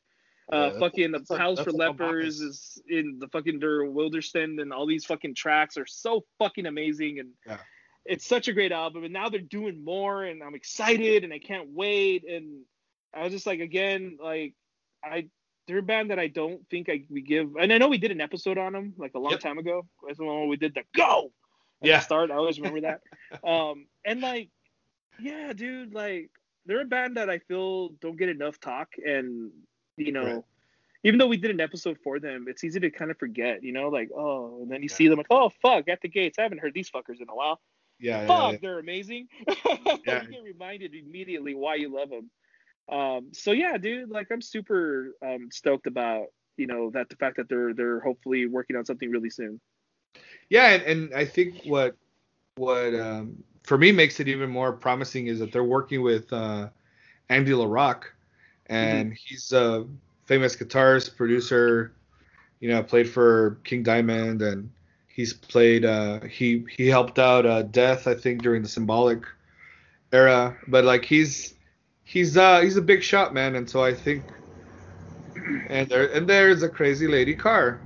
[0.51, 4.85] Uh, that's- fucking the House for Lepers is in the fucking Der Widerstand, and all
[4.85, 7.57] these fucking tracks are so fucking amazing, and Yeah.
[8.05, 9.03] it's such a great album.
[9.03, 12.23] And now they're doing more, and I'm excited, and I can't wait.
[12.25, 12.65] And
[13.13, 14.53] I was just like, again, like
[15.03, 15.27] I
[15.67, 18.11] they're a band that I don't think I we give, and I know we did
[18.11, 19.39] an episode on them like a long Yep.
[19.41, 19.85] time ago.
[20.05, 21.31] That's the one where we did the go
[21.81, 21.97] at Yeah.
[21.97, 22.31] the start.
[22.31, 23.01] I always remember that.
[23.47, 24.49] um, and like,
[25.19, 26.29] yeah, dude, like
[26.65, 29.51] they're a band that I feel don't get enough talk, and
[29.97, 30.43] you know, Right.
[31.03, 33.71] even though we did an episode for them, it's easy to kind of forget, you
[33.71, 34.95] know, like oh, and then you Yeah.
[34.95, 37.35] see them like, oh fuck, at the gates, I haven't heard these fuckers in a
[37.35, 37.61] while.
[37.99, 38.21] Yeah.
[38.21, 38.57] yeah, Fuck, yeah.
[38.61, 39.27] they're amazing.
[40.05, 40.23] Yeah.
[40.23, 42.31] you get reminded immediately why you love them.
[42.89, 47.37] Um, so yeah, dude, like I'm super um, stoked about you know that the fact
[47.37, 49.59] that they're they're hopefully working on something really soon.
[50.49, 51.95] Yeah, and, and I think what
[52.55, 56.69] what um, for me makes it even more promising is that they're working with uh,
[57.29, 58.11] Andy La Rocque,
[58.67, 59.85] and he's a
[60.25, 61.93] famous guitarist, producer.
[62.59, 64.69] You know, played for King Diamond, and
[65.07, 65.85] he's played.
[65.85, 69.23] Uh, he he helped out uh, Death, I think, during the Symbolic
[70.11, 70.55] era.
[70.67, 71.55] But like he's
[72.11, 74.23] he's uh he's a big shot, man, and so I think.
[75.69, 77.79] And there and there's a crazy lady car.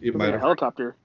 [0.00, 0.96] You might a helicopter.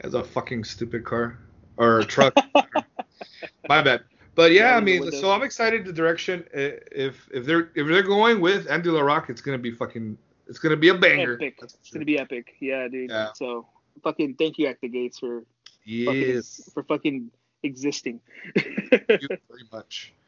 [0.00, 1.38] as a fucking stupid car
[1.76, 2.34] or a truck.
[3.68, 4.02] My bad.
[4.34, 6.44] But yeah, Yeah, I mean, so I'm excited the direction.
[6.54, 10.16] If if they're if they're going with Andy La Rocque, it's gonna be fucking.
[10.46, 11.34] It's gonna be a banger.
[11.34, 11.58] Epic.
[11.62, 12.54] It's gonna be epic.
[12.60, 13.10] Yeah, dude.
[13.10, 13.32] Yeah.
[13.34, 13.66] So
[14.02, 15.44] fucking thank you, At the Gates, for
[15.84, 17.30] fucking Yes, for fucking
[17.62, 18.20] existing.
[18.56, 20.14] thank you very much.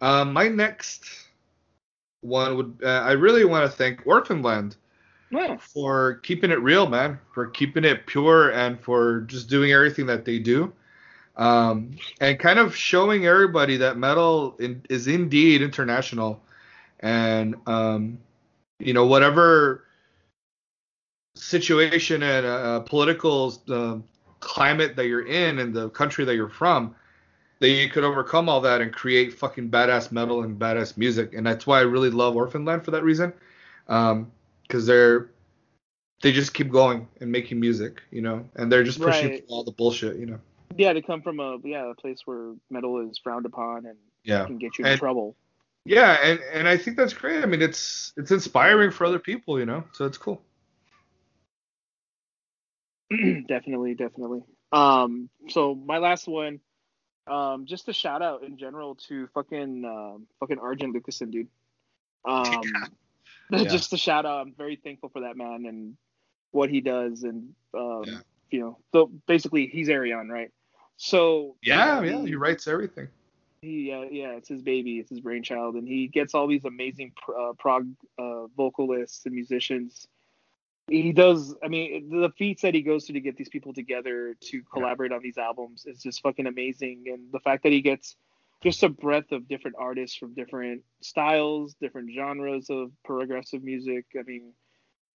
[0.00, 1.04] Um, my next
[2.22, 4.76] one would uh, I really want to thank Orphaned Land
[5.30, 5.56] yeah.
[5.56, 10.24] for keeping it real, man, for keeping it pure, and for just doing everything that
[10.24, 10.72] they do,
[11.36, 16.42] um, and kind of showing everybody that metal in, is indeed international,
[17.00, 18.18] and um,
[18.78, 19.84] you know whatever
[21.36, 24.04] situation and uh, political um
[24.40, 26.94] climate that you're in and the country that you're from,
[27.60, 31.46] that you could overcome all that and create fucking badass metal and badass music, and
[31.46, 33.32] that's why I really love Orphaned Land for that reason.
[33.88, 35.30] Um, because they're
[36.22, 39.44] they just keep going and making music, you know, and they're just pushing Right.
[39.48, 40.38] all the bullshit, you know.
[40.76, 44.46] Yeah, to come from a yeah a place where metal is frowned upon and Yeah,
[44.46, 45.36] can get you in And- trouble.
[45.84, 47.42] yeah, and and I think that's great.
[47.42, 50.40] I mean, it's it's inspiring for other people, you know, so it's cool.
[53.48, 54.42] definitely, definitely.
[54.72, 56.60] Um, so my last one,
[57.30, 61.48] um, just a shout out in general to fucking um, fucking Arjen Lucassen, dude.
[62.24, 62.62] Um,
[63.52, 63.64] Yeah.
[63.68, 64.42] just a shout out.
[64.46, 65.96] I'm very thankful for that man and
[66.52, 68.18] what he does, and um, Yeah.
[68.50, 70.50] you know, so basically he's Ayreon, right?
[70.96, 73.08] So Yeah, he- yeah, he writes everything.
[73.62, 77.12] he uh, yeah it's his baby it's his brainchild and he gets all these amazing
[77.16, 77.88] pr- uh, prog
[78.18, 80.06] uh, vocalists and musicians
[80.90, 84.34] he does i mean the feats that he goes through to get these people together
[84.40, 88.16] to collaborate on these albums is just fucking amazing and the fact that he gets
[88.62, 94.22] just a breadth of different artists from different styles different genres of progressive music i
[94.22, 94.52] mean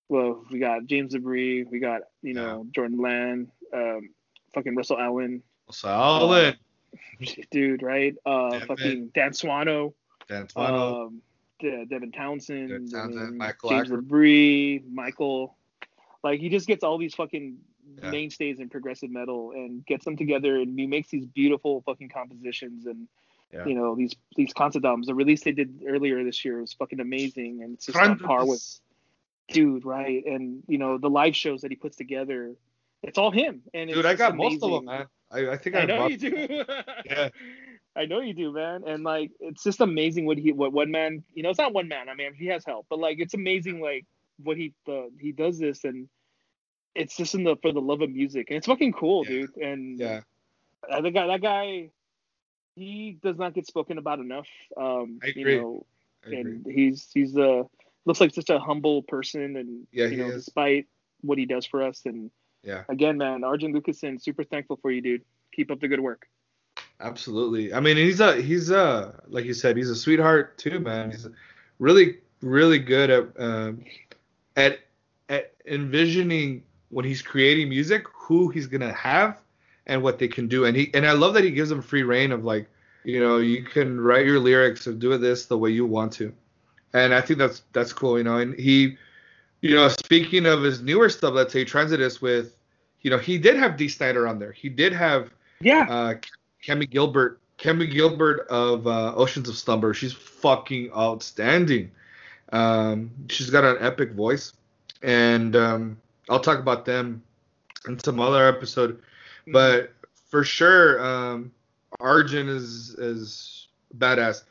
[0.09, 4.09] well we got james LaBrie, we got you know Jorn Lande um,
[4.53, 6.57] fucking russell allen Solid.
[7.51, 8.15] dude, right?
[8.25, 8.67] Uh, Devin.
[8.67, 9.93] fucking Dan Swano,
[10.29, 11.07] Dan Twano.
[11.07, 11.21] um,
[11.59, 14.01] De- Devin Townsend, Devin Townsend, Michael James Acker.
[14.01, 15.55] LaBrie, Michael.
[16.25, 17.57] Like he just gets all these fucking
[18.01, 18.09] Yeah.
[18.11, 22.85] mainstays in progressive metal and gets them together, and he makes these beautiful fucking compositions
[22.87, 23.07] and.
[23.53, 23.65] Yeah.
[23.67, 25.05] You know these these concept albums.
[25.07, 28.45] The release they did earlier this year was fucking amazing, and it's just on par
[28.45, 28.61] with
[29.49, 30.25] dude, right?
[30.25, 32.55] And you know the live shows that he puts together,
[33.03, 33.61] it's all him.
[33.73, 35.05] And it's Dude, I just got most of them, man.
[35.31, 36.63] I, I think I, I know bought- you do.
[37.05, 37.29] Yeah.
[37.95, 38.83] I know you do, man.
[38.85, 41.87] And like, it's just amazing what he, what one man, you know, it's not one
[41.87, 42.09] man.
[42.09, 44.05] I mean, he has help, but like, it's amazing, like
[44.43, 46.09] what he, uh, he does this, and
[46.95, 49.29] it's just in the for the love of music, and it's fucking cool, Yeah.
[49.29, 49.57] dude.
[49.57, 50.21] And Yeah,
[51.01, 51.91] the guy, that guy,
[52.75, 54.47] he does not get spoken about enough.
[54.77, 55.55] Um, I agree.
[55.55, 55.85] You know,
[56.25, 56.39] I agree.
[56.39, 57.63] and he's he's uh
[58.05, 60.45] looks like such a humble person, and Yeah, you he know, is.
[60.45, 60.87] despite
[61.21, 62.31] what he does for us, and
[62.63, 62.83] Yeah.
[62.89, 65.23] again, man, Arjen Lucassen, super thankful for you, dude.
[65.53, 66.27] Keep up the good work.
[66.99, 67.73] Absolutely.
[67.73, 71.11] I mean, he's a he's a like you said, he's a sweetheart too, man.
[71.11, 71.27] He's
[71.79, 73.83] really really good at um,
[74.55, 74.79] at
[75.29, 79.37] at envisioning when he's creating music who he's gonna have
[79.87, 80.65] and what they can do.
[80.65, 82.67] And he and I love that he gives them free reign of like,
[83.03, 86.33] you know, you can write your lyrics or do this the way you want to.
[86.93, 88.37] And I think that's that's cool, you know.
[88.37, 88.97] And he,
[89.61, 92.55] you know, speaking of his newer stuff, let's say Transitus with,
[93.01, 94.51] you know, he did have Dee Snider on there.
[94.51, 95.85] He did have Yeah.
[95.89, 96.13] uh,
[96.63, 99.93] Cammie Gilbert, Cammie Gilbert of uh, Oceans of Slumber.
[99.93, 101.91] She's fucking outstanding.
[102.51, 104.53] Um, she's got an epic voice,
[105.01, 105.97] and um,
[106.29, 107.23] I'll talk about them
[107.87, 109.01] in some other episode.
[109.47, 109.93] But
[110.29, 111.51] for sure, um,
[111.99, 114.43] Arjen is is badass.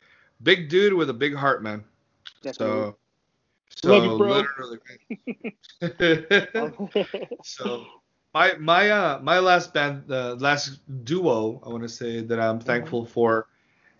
[0.43, 1.83] Big dude with a big heart, man.
[2.41, 2.75] Definitely.
[2.75, 2.97] So,
[3.75, 4.45] so Love you, bro.
[4.45, 4.79] literally.
[7.43, 7.85] so
[8.35, 12.59] my my uh my last band uh, last duo I want to say that I'm
[12.59, 13.47] thankful for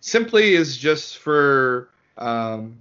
[0.00, 2.78] simply is just for um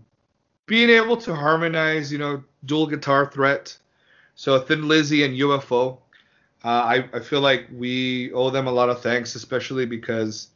[0.65, 3.77] being able to harmonize you know dual guitar threat
[4.35, 5.97] so Thin Lizzy and UFO
[6.63, 10.49] uh, I I feel like we owe them a lot of thanks especially because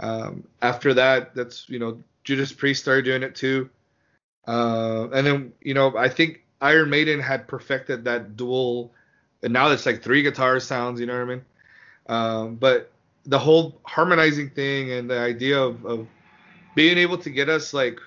[0.00, 3.68] um after that that's you know Judas Priest started doing it too
[4.46, 8.92] uh and then you know I think Iron Maiden had perfected that dual
[9.42, 11.44] and now it's like three guitar sounds, you know what I mean?
[12.08, 12.90] Um, but
[13.26, 16.06] the whole harmonizing thing and the idea of, of
[16.74, 18.00] being able to get us like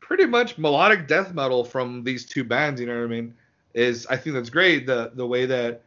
[0.00, 3.34] pretty much melodic death metal from these two bands, you know what I mean?
[3.76, 4.86] Is I think that's great.
[4.86, 5.82] The the way that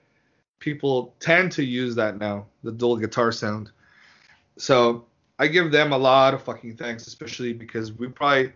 [0.60, 3.72] people tend to use that now, the dual guitar sound.
[4.58, 5.06] So
[5.40, 8.54] I give them a lot of fucking thanks, especially because we probably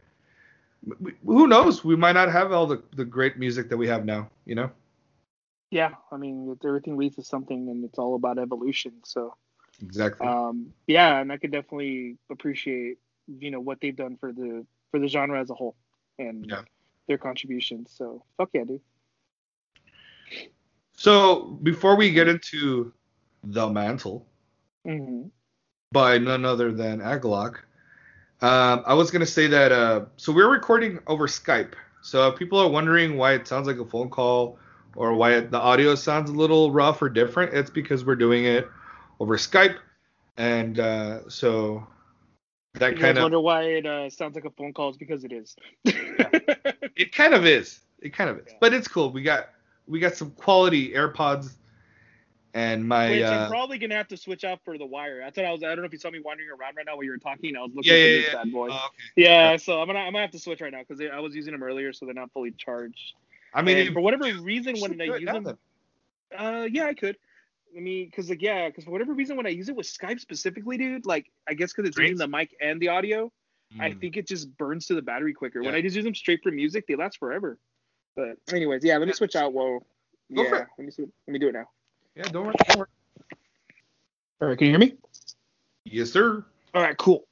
[1.00, 4.06] we, who knows we might not have all the, the great music that we have
[4.06, 4.70] now, you know?
[5.72, 8.94] Yeah, I mean everything leads to something, and it's all about evolution.
[9.04, 9.36] So
[9.82, 10.28] Exactly.
[10.28, 13.00] um, yeah, and I could definitely appreciate
[13.40, 15.76] you know what they've done for the for the genre as a whole
[16.20, 16.62] and Yeah.
[17.08, 17.92] their contributions.
[17.98, 18.82] So fuck yeah, dude.
[20.95, 22.93] So before we get into
[23.43, 24.26] the mantle,
[24.86, 25.28] hmm
[25.91, 27.57] by none other than Agalloch.
[28.41, 31.74] Um, I was gonna say that uh, so we're recording over Skype.
[32.01, 34.57] So if people are wondering why it sounds like a phone call
[34.95, 38.45] or why it, the audio sounds a little rough or different, it's because we're doing
[38.45, 38.67] it
[39.19, 39.78] over Skype,
[40.38, 41.88] and uh, so
[42.74, 44.89] that kind of wonder why it uh, sounds like a phone call?
[44.89, 45.55] is because it is.
[45.86, 47.80] it kind of is.
[48.01, 48.57] It kind of is, Yeah.
[48.59, 49.11] but it's cool.
[49.11, 49.49] We got
[49.88, 51.56] we got some quality AirPods,
[52.54, 55.20] and my Which uh, I'm probably gonna have to switch out for the wire.
[55.20, 55.64] That's what I was.
[55.64, 57.56] I don't know if you saw me wandering around right now while you were talking.
[57.56, 58.34] I was looking Yeah, for yeah, this yeah.
[58.34, 58.70] bad boy.
[58.72, 59.04] oh, okay.
[59.16, 61.52] yeah, so I'm gonna I'm gonna have to switch right now because I was using
[61.54, 63.14] them earlier, so they're not fully charged.
[63.54, 65.58] I mean, if- for whatever reason, when I use them, then.
[66.38, 67.18] uh, yeah, I could.
[67.76, 70.20] I mean, because like yeah, because for whatever reason, when I use it with Skype
[70.20, 73.32] specifically, dude, like I guess because it's using the mic and the audio,
[73.80, 74.00] I Mm.
[74.00, 75.64] think it just burns to the battery quicker.
[75.64, 77.58] When I just use them straight for music, they last forever.
[78.16, 79.53] But anyways, yeah, let me switch out.
[79.53, 79.80] Whoa.
[80.34, 80.68] Go yeah, for it.
[80.78, 81.68] let me see, let me do it now.
[82.16, 82.55] Yeah, don't worry.
[82.68, 82.88] Don't worry.
[84.41, 84.95] All right, can you hear me?
[85.86, 86.43] Yes, sir.
[86.74, 87.28] All right, cool.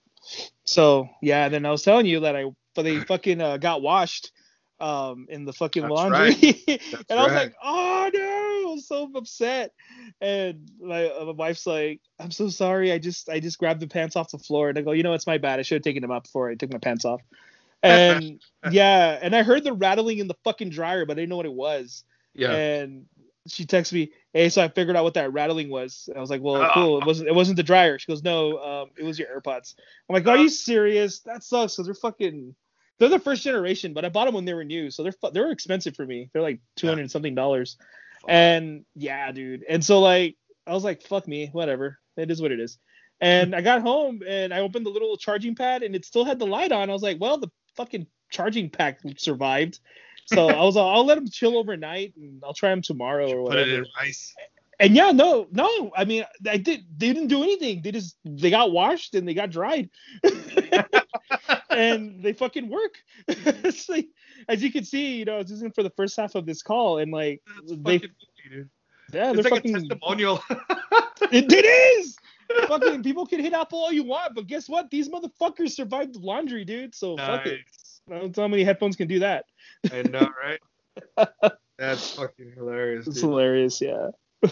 [0.65, 4.32] So yeah, then I was telling you that I but they fucking uh, got washed
[4.79, 7.43] um in the fucking That's laundry, and I was right.
[7.43, 9.73] like, oh no, I was so upset.
[10.19, 12.91] And my, uh, my wife's like, I'm so sorry.
[12.91, 15.13] I just I just grabbed the pants off the floor, and I go, you know,
[15.13, 15.59] it's my bad.
[15.59, 17.21] I should have taken them out before I took my pants off.
[17.84, 21.38] And yeah, and I heard the rattling in the fucking dryer, but I didn't know
[21.38, 22.03] what it was.
[22.34, 22.51] Yeah.
[22.51, 23.05] And
[23.47, 26.29] she texts me, "Hey, so I figured out what that rattling was." And I was
[26.29, 26.73] like, "Well, Ah.
[26.73, 26.99] cool.
[26.99, 27.29] It wasn't.
[27.29, 29.73] It wasn't the dryer." She goes, "No, um, it was your AirPods."
[30.07, 31.19] I'm like, "Are you serious?
[31.21, 32.55] That sucks." Because they're fucking.
[32.99, 35.32] They're the first generation, but I bought them when they were new, so they're fu-
[35.32, 36.29] they're expensive for me.
[36.34, 37.77] They're like two hundred something dollars.
[38.27, 39.63] And yeah, dude.
[39.67, 40.36] And so like,
[40.67, 41.97] I was like, "Fuck me, whatever.
[42.17, 42.77] It is what it is."
[43.19, 46.38] And I got home and I opened the little charging pad, and it still had
[46.38, 46.91] the light on.
[46.91, 49.80] I was like, "Well, the fucking charging pack survived."
[50.26, 53.63] So I was, I'll let them chill overnight, and I'll try them tomorrow or whatever.
[53.65, 54.34] Put it in rice.
[54.80, 55.91] And yeah, no, no.
[55.95, 56.86] I mean, I did.
[56.97, 57.82] They didn't do anything.
[57.84, 59.89] They just they got washed and they got dried,
[61.69, 62.95] and they fucking work.
[63.28, 64.07] it's like,
[64.47, 66.63] as you can see, you know, I was using for the first half of this
[66.63, 68.11] call, and like That's they, fucking
[69.13, 69.76] yeah, It's they're like fucking.
[69.76, 70.41] a testimonial.
[71.32, 72.17] It, it is.
[72.68, 74.89] Fucking people can hit Apple all you want, but guess what?
[74.89, 76.95] These motherfuckers survived laundry, dude.
[76.95, 77.60] So fuck it.
[78.10, 79.45] I don't know how many headphones can do that.
[79.91, 81.52] I know, right?
[81.78, 83.08] That's fucking hilarious.
[83.08, 83.82] It's hilarious.
[83.82, 84.10] Yeah.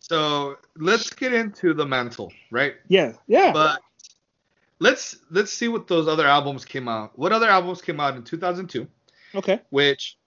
[0.00, 2.74] So let's get into the mantle, right?
[2.88, 3.12] Yeah.
[3.28, 3.52] Yeah.
[3.52, 3.80] But
[4.80, 7.16] let's let's see what those other albums came out.
[7.18, 8.86] What other albums came out in 2002?
[9.36, 9.60] okay.
[9.70, 10.18] Which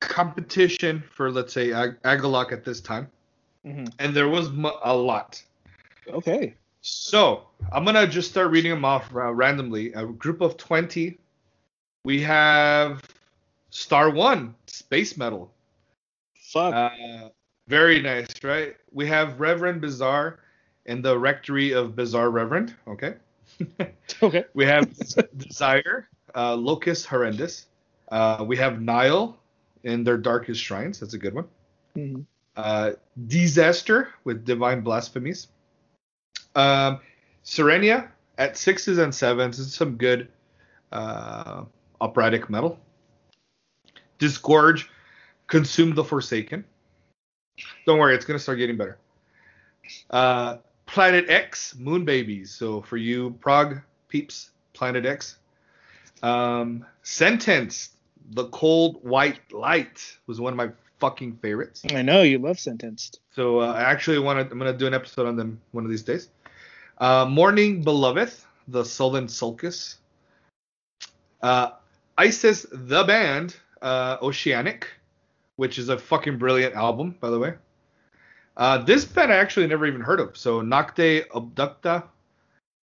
[0.00, 3.10] competition for let's say Ag- Agalloch at this time,
[3.64, 5.42] hmm and there was mu- a lot.
[6.08, 6.54] Okay.
[6.80, 9.92] So I'm gonna just start reading them off uh, randomly.
[9.94, 11.18] A group of 20.
[12.04, 13.02] We have
[13.70, 15.50] Star One, Space Metal.
[16.34, 16.74] Fuck.
[16.74, 17.28] Uh,
[17.68, 18.76] very nice, right?
[18.92, 20.40] We have Reverend Bizarre
[20.86, 22.74] and the Rectory of Bizarre Reverend.
[22.86, 23.14] Okay.
[24.22, 24.44] okay.
[24.52, 24.92] We have
[25.38, 27.64] Desire, uh, Locus Horrendus.
[28.10, 29.38] Uh, we have Nile
[29.84, 31.00] in their Darkest Shrines.
[31.00, 31.46] That's a good one.
[31.94, 32.20] hmm
[32.56, 32.92] Uh,
[33.26, 35.48] Disaster with Divine Blasphemies.
[36.54, 37.00] Um,
[37.42, 39.58] Sirenia at sixes and sevens.
[39.58, 40.28] is some good
[40.92, 41.64] uh,
[42.00, 42.78] operatic metal.
[44.18, 44.88] Disgorge,
[45.46, 46.64] Consume the Forsaken.
[47.86, 48.98] Don't worry, it's gonna start getting better.
[50.10, 52.52] Uh, Planet X, Moon Babies.
[52.52, 55.36] So for you prog peeps, Planet X.
[56.22, 57.92] Um, Sentenced,
[58.30, 61.82] The Cold White Light was one of my fucking favorites.
[61.94, 63.20] I know you love sentenced.
[63.32, 64.50] So uh, I actually want to.
[64.50, 66.28] I'm gonna do an episode on them one of these days.
[66.98, 69.96] Uh, Mourning Beloveth, the Sullen Sulcus.
[71.42, 71.70] Uh,
[72.16, 74.86] Isis, the band, uh, Oceanic,
[75.56, 77.54] which is a fucking brilliant album, by the way.
[78.56, 80.36] Uh, this band I actually never even heard of.
[80.36, 82.04] So Nocte Obducta,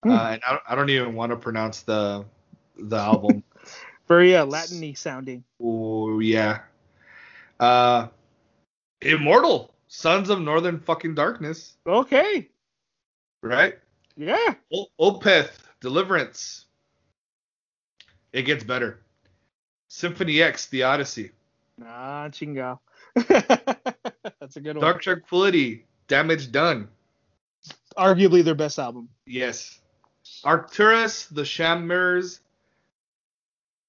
[0.03, 0.11] Hmm.
[0.11, 2.25] uh, and I, don't- I don't even want to pronounce the
[2.77, 3.43] the album.
[4.07, 5.43] Very uh, Latin-y sounding.
[5.61, 6.59] Oh yeah.
[7.59, 8.07] Uh,
[9.01, 11.77] Immortal, Sons of Northern fucking Darkness.
[11.87, 12.49] Okay.
[13.43, 13.75] right?
[14.17, 14.55] Yeah.
[14.73, 16.65] O- Opeth, Deliverance.
[18.33, 18.99] It gets better.
[19.87, 21.31] Symphony X, The Odyssey.
[21.77, 22.79] Nah, chinga.
[23.15, 24.81] That's a good one.
[24.81, 26.87] Dark Tranquillity, Damage Done.
[27.97, 29.09] Arguably their best album.
[29.25, 29.79] Yes.
[30.45, 32.39] Arcturus, The Sham Mirrors,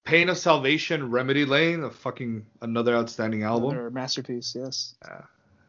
[0.04, 3.70] Pain of Salvation, Remedy Lane, a fucking another outstanding album.
[3.70, 4.96] Their masterpiece, yes.
[5.08, 5.20] Uh,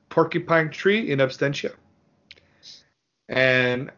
[0.09, 1.73] Porcupine Tree in Absentia.
[3.29, 3.91] And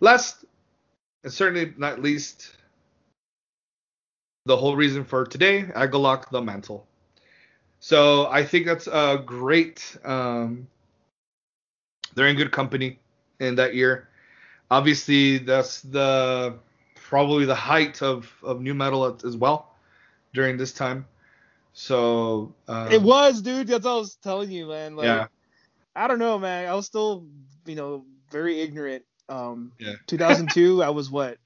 [0.00, 0.44] last,
[1.22, 2.56] and certainly not least,
[4.46, 6.86] the whole reason for today, Agalloch the Mantle.
[7.80, 9.96] So I think that's a great.
[10.04, 10.66] Um,
[12.14, 12.98] they're in good company
[13.40, 14.08] in that year.
[14.70, 16.54] Obviously, that's the
[16.94, 19.70] probably the height of of new metal as well
[20.32, 21.06] during this time.
[21.74, 23.66] So uh, it was, dude.
[23.66, 24.96] That's what I was telling you, man.
[24.96, 25.26] Like, yeah.
[25.96, 26.68] I don't know, man.
[26.68, 27.26] I was still,
[27.66, 29.04] you know, very ignorant.
[29.28, 29.94] Um, Yeah.
[30.06, 31.38] 2002, I was what,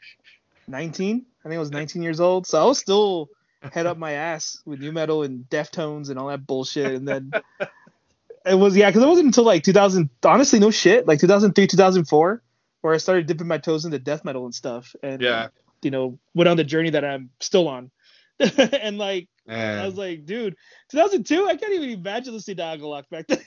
[0.66, 1.24] 19?
[1.44, 2.46] I think I was 19 years old.
[2.46, 3.28] So I was still
[3.72, 6.94] head up my ass with new metal and Deftones and all that bullshit.
[6.94, 7.32] And then
[8.46, 12.42] it was, yeah, because it wasn't until like 2000, honestly, no shit, like 2003, 2004,
[12.82, 14.94] where I started dipping my toes into death metal and stuff.
[15.02, 15.48] And, Yeah.
[15.82, 17.90] you know, went on the journey that I'm still on.
[18.40, 20.56] and like, I was like, dude,
[20.90, 23.38] 2002, I can't even imagine listening to Agalloch back then.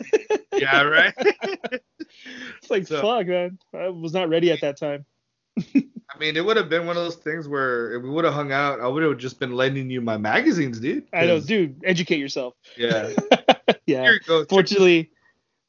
[0.57, 1.13] yeah, right.
[2.61, 3.57] It's like So- fuck, man.
[3.73, 5.05] I was not ready at that time.
[5.57, 8.33] I mean, it would have been one of those things where if we would have
[8.33, 11.07] hung out, I would have just been lending you my magazines, dude.
[11.13, 11.81] I know, dude.
[11.85, 12.55] Educate yourself.
[12.77, 13.13] Yeah.
[13.85, 14.03] yeah.
[14.03, 14.45] Here you go.
[14.45, 15.09] Fortunately,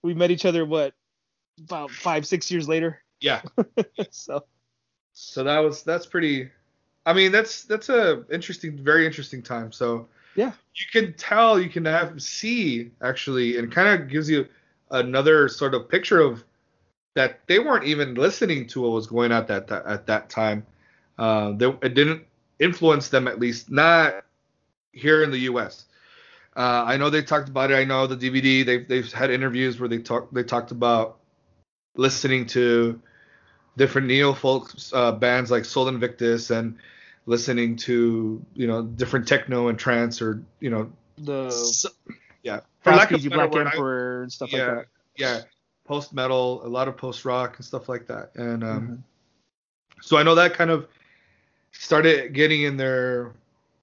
[0.02, 0.94] we met each other what
[1.60, 3.02] about five, six years later.
[3.20, 3.42] Yeah.
[4.10, 4.44] so
[5.12, 6.50] So that was that's pretty.
[7.06, 9.70] I mean, that's that's a interesting, very interesting time.
[9.72, 10.52] So Yeah.
[10.74, 14.46] you can tell, you can have see actually, and kind of gives you
[14.90, 16.44] another sort of picture of
[17.14, 20.66] that they weren't even listening to what was going on at that at that time.
[21.18, 22.22] Uh, they, it didn't
[22.58, 24.24] influence them at least, not
[24.92, 25.84] here in the U.S.
[26.56, 27.74] Uh, I know they talked about it.
[27.74, 28.64] I know the DVD.
[28.64, 31.18] They've they've had interviews where they talked they talked about
[31.96, 33.00] listening to
[33.76, 36.76] different neo folk uh, bands like Sol Invictus and
[37.26, 41.86] listening to you know different techno and trance or you know the s-
[42.42, 42.60] yeah.
[42.80, 44.86] for lack of Easy a better Black word, I- Emperor and stuff yeah like that.
[45.16, 45.40] yeah.
[45.84, 48.30] Post metal a lot of post rock and stuff like that.
[48.36, 50.02] And um, Mhm.
[50.02, 50.88] so I know that kind of
[51.72, 53.32] started getting in their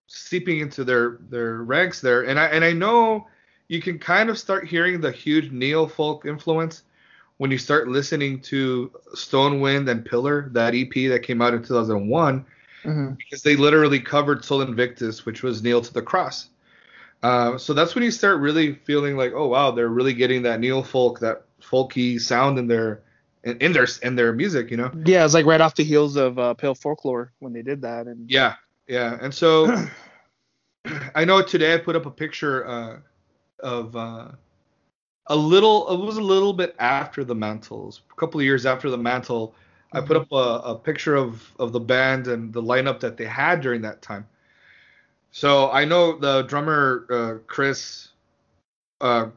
[0.08, 2.24] seeping into their their ranks there.
[2.24, 3.28] And I and I know
[3.68, 6.84] you can kind of start hearing the huge neo folk influence
[7.38, 11.62] when you start listening to Stone Wind and Pillor that EP that came out in
[11.64, 12.46] 2001
[12.84, 13.17] Mhm.
[13.17, 16.49] because they literally covered Sol Invictus which was Kneel to the Cross
[17.21, 20.59] uh, so that's when you start really feeling like oh wow they're really getting that
[20.59, 23.01] neo folk that folky sound in their
[23.43, 26.15] in, in their in their music you know Yeah, it's like right off the heels
[26.15, 28.55] of uh, Pale Folklore when they did that, and Yeah,
[28.88, 29.17] yeah.
[29.21, 29.88] And so
[31.15, 32.99] I know today I put up a picture uh,
[33.59, 34.30] of uh,
[35.27, 35.89] a little.
[35.89, 39.55] It was a little bit after the Mantles, a couple of years after the Mantle.
[39.92, 43.26] I put up a, a picture of of the band and the lineup that they
[43.26, 44.28] had during that time.
[45.32, 48.10] So I know the drummer uh, Chris.
[49.02, 49.28] Uh,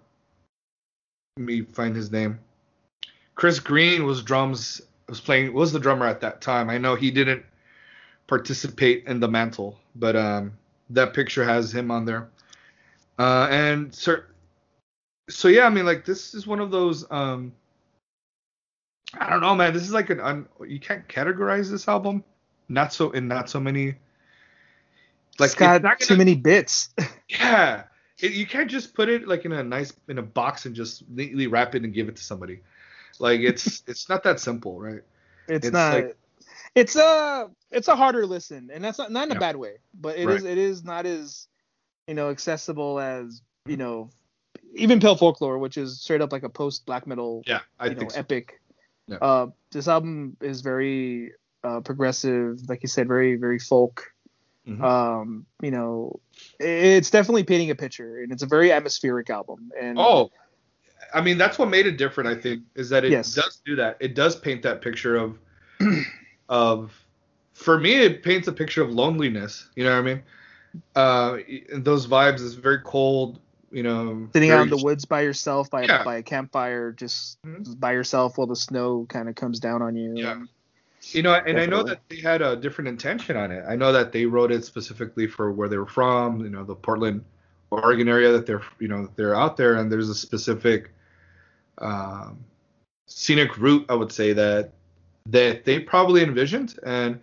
[1.36, 2.38] let me find his name.
[3.34, 6.68] Chris Greene was drums was playing was the drummer at that time.
[6.70, 7.44] I know he didn't
[8.26, 10.52] participate in the mantle, but um,
[10.90, 12.28] that picture has him on there.
[13.18, 14.22] Uh, and so,
[15.28, 17.10] so yeah, I mean, like this is one of those.
[17.10, 17.52] Um,
[19.18, 19.72] I don't know, man.
[19.72, 22.24] This is like an un, you can't categorize this album.
[22.68, 23.94] Not so in not so many.
[25.38, 26.90] Like it's got not too gonna- many bits.
[27.28, 27.84] yeah,
[28.18, 31.08] it, you can't just put it like in a nice in a box and just
[31.08, 32.60] neatly wrap it and give it to somebody.
[33.18, 35.02] Like it's it's not that simple, right?
[35.48, 35.94] It's, It's not.
[35.94, 36.16] like-
[36.74, 39.40] it's a it's a harder listen, and that's not not in a Yeah.
[39.40, 40.52] bad way, but it is Right.
[40.52, 41.46] it is not as
[42.06, 44.08] you know accessible as you know
[44.74, 47.92] even Pale Folklore, which is straight up like a post black metal Yeah, I you
[47.94, 48.18] know, think so.
[48.20, 48.61] epic.
[49.10, 51.32] Uh, this album is very
[51.64, 54.12] uh, progressive, like you said, very very folk.
[54.66, 54.82] Mhm.
[54.82, 56.20] Um, you know,
[56.60, 59.70] it's definitely painting a picture, and it's a very atmospheric album.
[59.80, 60.30] And Oh,
[61.12, 62.28] I mean that's what made it different.
[62.30, 63.34] I think is that it Yes.
[63.34, 63.96] does do that.
[64.00, 65.38] It does paint that picture of
[66.48, 66.92] of.
[67.54, 69.68] For me, it paints a picture of loneliness.
[69.76, 70.22] You know what I mean?
[70.96, 71.38] Uh,
[71.74, 73.40] those vibes is very cold.
[73.72, 76.02] You know, sitting very- out in the woods by yourself, by Yeah.
[76.02, 77.80] a, by a campfire, just Mhm.
[77.80, 80.12] by yourself while the snow kind of comes down on you.
[80.14, 80.42] Yeah.
[81.10, 83.64] You know, and I know that they had a different intention on it.
[83.66, 86.40] I know that they wrote it specifically for where they were from.
[86.44, 87.24] You know, the Portland,
[87.70, 90.92] Oregon area that they're, you know, that they're out there, and there's a specific,
[91.78, 92.38] um,
[93.06, 94.72] scenic route, I would say that
[95.26, 96.78] that they probably envisioned.
[96.84, 97.20] And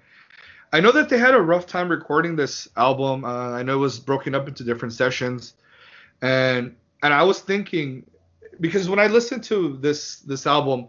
[0.71, 3.25] I know that they had a rough time recording this album.
[3.25, 5.53] Uh, I know it was broken up into different sessions,
[6.21, 8.05] and and I was thinking
[8.59, 10.87] because when I listen to this this album,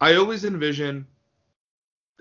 [0.00, 1.06] I always envision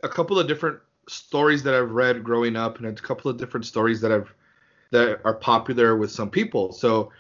[0.04, 3.66] a couple of different stories that I've read growing up, and a couple of different
[3.66, 4.34] stories that I've
[4.92, 6.72] that are popular with some people.
[6.72, 7.12] So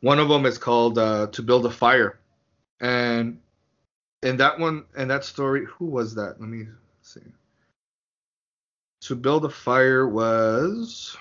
[0.00, 2.18] one of them is called uh, "To Build a Fire,"
[2.80, 3.40] and
[4.22, 6.40] and that one and that story, who was that?
[6.40, 6.66] Let me
[7.02, 7.20] see.
[9.02, 11.16] To Build a Fire was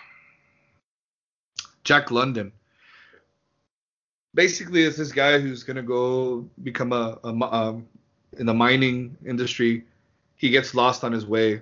[1.83, 2.51] Jack London.
[4.33, 7.87] Basically, it's this guy who's gonna go become a, a um,
[8.37, 9.83] in the mining industry.
[10.37, 11.61] He gets lost on his way,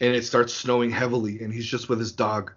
[0.00, 2.52] and it starts snowing heavily, and he's just with his dog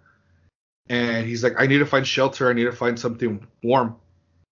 [0.88, 2.48] and he's like, I need to find shelter.
[2.48, 3.96] I need to find something warm.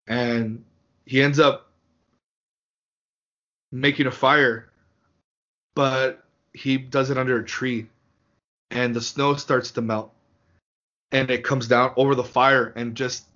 [0.06, 0.64] And
[1.04, 1.70] he ends up
[3.72, 4.70] making a fire,
[5.74, 7.88] but he does it under a tree.
[8.70, 10.12] And the snow starts to melt.
[11.12, 12.72] And it comes down over the fire.
[12.76, 13.26] And just,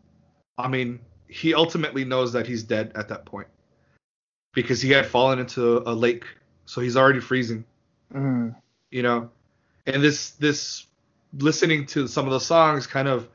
[0.59, 3.49] I mean, he ultimately knows that he's dead at that point
[4.53, 6.25] because he had fallen into a lake.
[6.67, 7.65] So he's already freezing.
[8.13, 8.55] Mm.
[8.91, 9.31] You know?
[9.87, 10.87] And this, this
[11.39, 13.29] listening to some of the songs kind of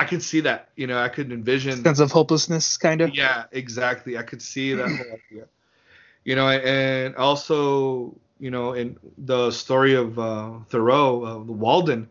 [0.00, 3.14] I could see that, you know, I could envision sense of hopelessness kind of.
[3.14, 4.16] Yeah, exactly.
[4.16, 4.96] I could see that whole
[5.30, 5.44] idea.
[6.24, 12.08] You know, and also, you know, in the story of uh, Thoreau, uh, Walden,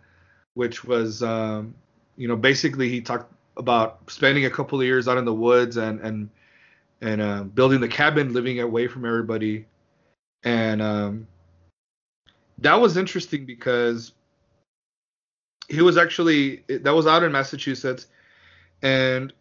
[0.53, 1.73] which was, um,
[2.15, 5.77] you know, basically he talked about spending a couple of years out in the woods
[5.77, 6.29] and and
[7.01, 9.65] and uh, building the cabin, living away from everybody,
[10.43, 11.27] and um,
[12.57, 14.13] that was interesting because
[15.67, 18.07] he was actually that was out in Massachusetts,
[18.81, 19.31] and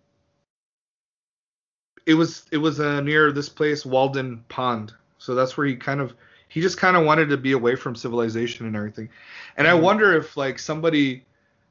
[2.06, 4.92] it was it was uh, near this place Walden Pond.
[5.18, 6.14] So that's where he kind of
[6.48, 9.08] he just kind of wanted to be away from civilization and everything.
[9.56, 11.24] And I wonder if like somebody,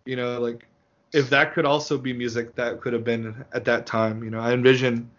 [0.05, 0.66] you know, like
[1.11, 4.23] if that could also be music that could have been at that time.
[4.23, 5.09] You know, I envision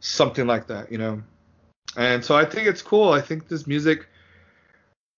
[0.00, 0.90] something like that.
[0.90, 1.22] You know,
[1.96, 3.12] and so I think it's cool.
[3.12, 4.06] I think this music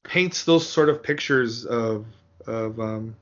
[0.03, 2.07] paints those sort of pictures of
[2.47, 3.17] of um,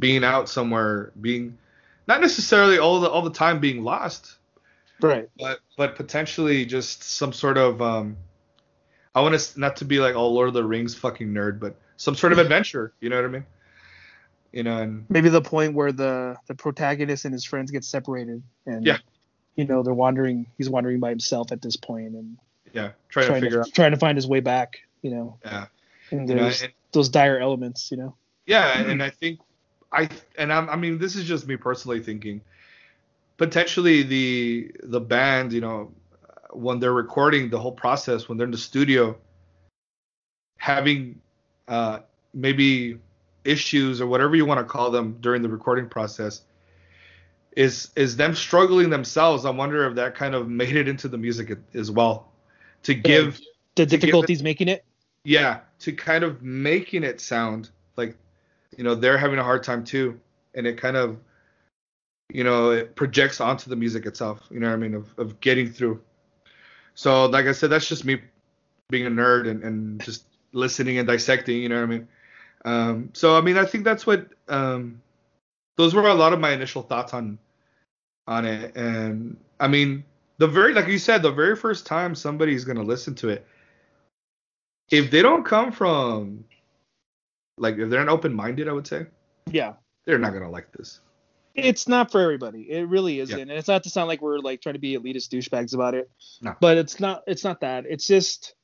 [0.00, 1.58] being out somewhere, being
[2.06, 4.36] not necessarily all the all the time being lost,
[5.00, 5.28] right?
[5.38, 8.16] But but potentially just some sort of um,
[9.14, 11.76] I want to not to be like all Lord of the Rings fucking nerd, but
[11.96, 12.92] some sort of adventure.
[13.00, 13.46] You know what I mean?
[14.54, 18.40] You know, and maybe the point where the the protagonist and his friends get separated,
[18.66, 18.98] and yeah,
[19.56, 20.46] you know they're wandering.
[20.56, 22.38] He's wandering by himself at this point, and
[22.72, 24.78] yeah, trying, trying to figure to, out trying to find his way back.
[25.02, 25.66] You know, yeah,
[26.12, 27.90] and You know, and- those dire elements.
[27.90, 28.14] You know,
[28.46, 29.40] Yeah, and I think
[29.90, 32.40] I and I'm, I mean this is just me personally thinking.
[33.38, 35.92] Potentially the the band, you know,
[36.52, 39.18] when they're recording the whole process, when they're in the studio,
[40.58, 41.20] having
[41.66, 41.98] uh,
[42.32, 43.00] maybe
[43.44, 46.42] issues or whatever you want to call them during the recording process,
[47.56, 49.44] is is them struggling themselves.
[49.44, 52.32] I wonder if that kind of made it into the music as well,
[52.84, 53.40] to give
[53.76, 54.84] the give it- difficulties making it.
[55.24, 58.16] yeah to kind of making it sound like
[58.76, 60.20] you know they're having a hard time too
[60.54, 61.18] and it kind of
[62.32, 65.40] you know it projects onto the music itself you know what i mean of, of
[65.40, 66.00] getting through
[66.94, 68.20] so like i said that's just me
[68.90, 72.08] being a nerd and, and just listening and dissecting you know what i mean
[72.64, 75.00] um, so i mean i think that's what um,
[75.76, 77.38] those were a lot of my initial thoughts on
[78.26, 80.04] on it and i mean
[80.38, 83.46] the very like you said the very first time somebody's going to listen to it
[84.90, 86.44] if they don't come from
[87.56, 89.06] like if they're an open minded, I would say
[89.50, 91.00] Yeah, they're not gonna like this.
[91.54, 92.70] it's not for everybody.
[92.70, 95.28] It really isn't, and it's not to sound like we're like trying to be elitist
[95.28, 96.10] douchebags about it.
[96.42, 96.54] No.
[96.60, 97.22] But it's not.
[97.26, 97.84] It's not that.
[97.88, 98.54] It's just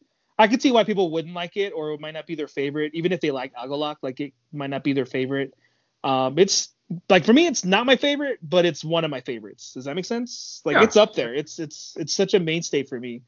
[0.41, 2.93] I could see why people wouldn't like it, or it might not be their favorite,
[2.95, 3.97] even if they like Agalloch.
[4.03, 5.55] Like it might not be their favorite.
[6.03, 6.69] Um, it's
[7.09, 9.73] like for me, it's not my favorite, but it's one of my favorites.
[9.75, 10.61] Does that make sense?
[10.65, 10.85] Like Yeah.
[10.85, 11.35] it's up there.
[11.35, 13.23] It's it's it's such a mainstay for me.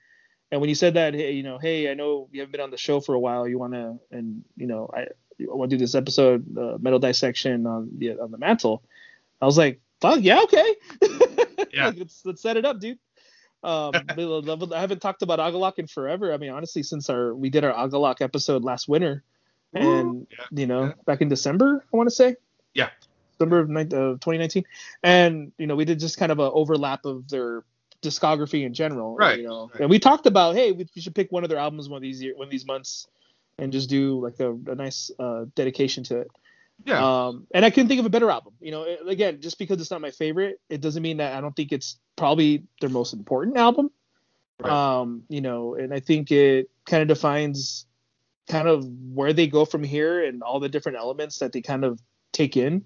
[0.51, 2.71] And when you said that, hey, you know, hey, I know you haven't been on
[2.71, 3.49] the show for a while.
[3.49, 5.07] You want to, and you know, I, I
[5.41, 8.83] want to do this episode, uh, metal dissection on the on the mantle.
[9.41, 10.77] I was like, fuck yeah, okay.
[11.73, 11.87] Yeah.
[11.87, 12.99] like, let's let's set it up, dude.
[13.63, 13.93] Um,
[14.75, 16.33] I haven't talked about Agalloch in forever.
[16.33, 19.23] I mean, honestly, since our we did our Agalloch episode last winter,
[19.73, 20.45] and Yeah.
[20.51, 20.93] you know, Yeah.
[21.07, 22.37] back in December, I want to say.
[22.75, 22.91] Yeah.
[23.33, 24.65] December of nine- uh, 2019,
[25.03, 27.65] and you know, we did just kind of a overlap of their
[28.03, 29.15] discography in general.
[29.17, 29.81] Right, You know, right.
[29.83, 32.03] and we talked about, hey, we, we should pick one of their albums one of
[32.03, 33.07] these year, one of these months,
[33.59, 36.31] and just do like a, a nice uh, dedication to it.
[36.85, 38.55] Yeah, Um, and I couldn't think of a better album.
[38.61, 41.55] You know, again, just because it's not my favorite, it doesn't mean that I don't
[41.55, 43.91] think it's probably their most important album.
[44.61, 44.71] Right.
[44.73, 47.87] Um, you know, and I think it kind of defines
[48.49, 51.85] kind of where they go from here and all the different elements that they kind
[51.85, 52.01] of
[52.33, 52.85] take in.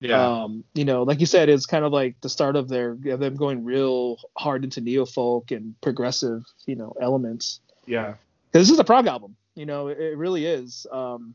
[0.00, 0.42] Yeah.
[0.42, 3.20] Um, you know, like you said, it's kind of like the start of their of
[3.20, 7.60] them going real hard into neo folk and progressive, you know, elements.
[7.86, 8.14] yeah.
[8.52, 10.86] Because this is a prog album, you know, it, it really is.
[10.90, 11.34] Um,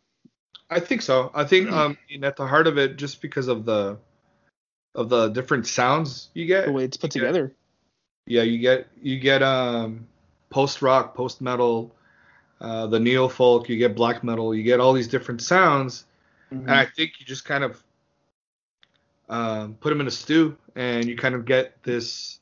[0.69, 1.29] I think so.
[1.36, 3.97] I think um at the heart of it, just because of the
[4.95, 6.65] of the different sounds you get.
[6.65, 7.21] the way it's put Yeah.
[7.21, 7.53] together.
[8.25, 10.07] Yeah, you get you get um
[10.49, 11.93] post rock, post metal,
[12.61, 16.05] uh, the neo folk, you get black metal, you get all these different sounds,
[16.51, 16.61] Mhm.
[16.61, 17.83] and I think you just kind of
[19.29, 22.39] um, put them in a stew, and you kind of get this,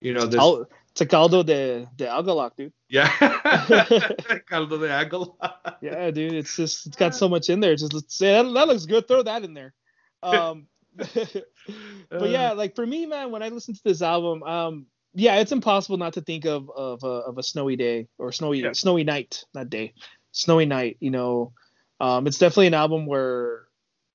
[0.00, 0.42] you know, this
[0.90, 2.72] it's a caldo de de algaloc, dude.
[2.88, 3.06] yeah,
[4.50, 5.34] caldo de águila.
[5.80, 7.76] Yeah, dude, it's just it's got so much in there.
[7.76, 9.06] Just let's say that, that looks good.
[9.08, 9.72] Throw that in there.
[10.24, 15.36] Um, but yeah, like for me, man, when I listen to this album, um, yeah,
[15.36, 18.72] it's impossible not to think of of a, of a snowy day or snowy Yeah.
[18.72, 19.94] snowy night, not day,
[20.32, 20.96] snowy night.
[21.00, 21.52] You know,
[22.00, 23.62] um, it's definitely an album where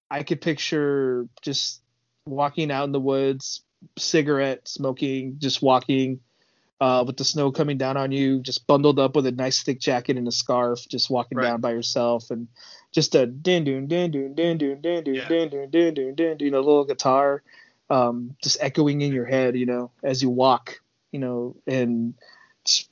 [0.10, 1.82] I could picture just
[2.26, 3.64] walking out in the woods,
[3.98, 6.20] cigarette smoking, just walking.
[6.80, 9.80] Uh, with the snow coming down on you, just bundled up with a nice thick
[9.80, 11.46] jacket and a scarf, just walking Right.
[11.48, 12.48] down by yourself, and
[12.92, 15.28] just a din doon din doon din doon din doon Yeah.
[15.28, 17.42] din doon din doon din you know, little guitar,
[17.90, 20.80] um, just echoing in your head, you know, as you walk,
[21.12, 22.14] you know, and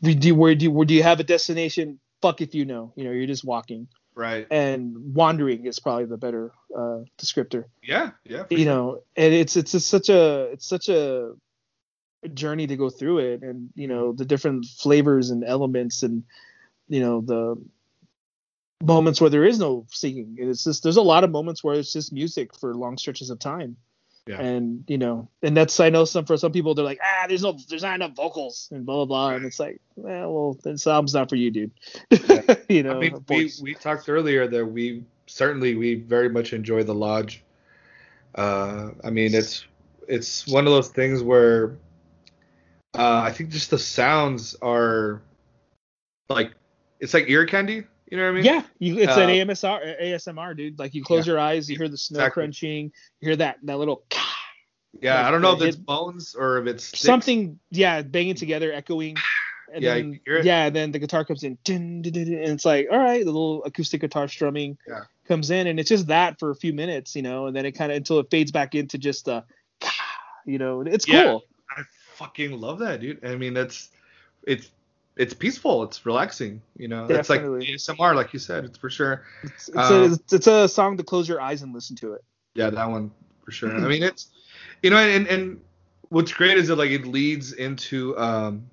[0.01, 1.99] do where do you, where do you have a destination?
[2.21, 4.47] Fuck if you know, you know, you're just walking right.
[4.49, 8.45] and wandering is probably the better uh, descriptor Yeah, yeah.
[8.49, 8.65] you sure.
[8.65, 11.33] know and it's it's just such a it's such a
[12.34, 16.23] journey to go through it and you know the different flavors and elements and
[16.88, 17.55] you know the
[18.84, 20.36] moments where there is no singing.
[20.38, 23.39] It's just there's a lot of moments where it's just music for long stretches of
[23.39, 23.78] time.
[24.28, 24.41] Yeah.
[24.41, 27.43] and you know and that's i know some for some people they're like ah there's
[27.43, 29.36] no there's not enough vocals and blah blah blah.
[29.36, 31.71] And it's like eh, well this album's not for you dude.
[32.67, 36.84] You know I mean, we, we talked earlier that we certainly we very much enjoy
[36.84, 37.43] the lodge.
[38.34, 39.65] Uh, I mean, it's
[40.07, 41.78] it's one of those things where
[42.97, 45.21] uh, I think just the sounds are
[46.29, 46.51] like
[46.99, 47.83] it's like ear candy.
[48.11, 48.45] You know what I mean?
[48.45, 50.77] Yeah, you, it's an Uh, AMSR, ASMR, dude.
[50.77, 51.33] Like you close Yeah.
[51.33, 52.41] your eyes, you hear the snow Exactly.
[52.43, 52.83] crunching,
[53.19, 54.03] you hear that that little
[55.01, 55.15] Yeah.
[55.17, 57.01] Like I don't know if it's bones or if it's sticks.
[57.01, 59.17] something, yeah, banging together, echoing.
[59.73, 60.45] And Yeah, then, can hear it.
[60.45, 63.99] yeah, and then the guitar comes in, and it's like, all right, the little acoustic
[63.99, 65.01] guitar strumming Yeah.
[65.27, 67.71] comes in, and it's just that for a few minutes, you know, and then it
[67.71, 69.43] kind of until it fades back into just the,
[70.45, 71.23] you know, it's Yeah.
[71.23, 71.43] cool.
[72.16, 73.24] Fucking love that, dude.
[73.26, 73.89] I mean, it's
[74.43, 74.72] it's
[75.18, 75.84] it's peaceful.
[75.84, 76.61] It's relaxing.
[76.78, 78.66] You know, it's like ASMR, like you said.
[78.66, 79.24] It's for sure.
[79.43, 82.24] It's, it's, Um, a, it's, a song to close your eyes and listen to it.
[82.53, 83.11] Yeah, that one
[83.43, 83.76] for sure.
[83.76, 84.30] I mean, it's
[84.82, 85.59] you know, and and
[86.09, 88.66] what's great is that like it leads into um,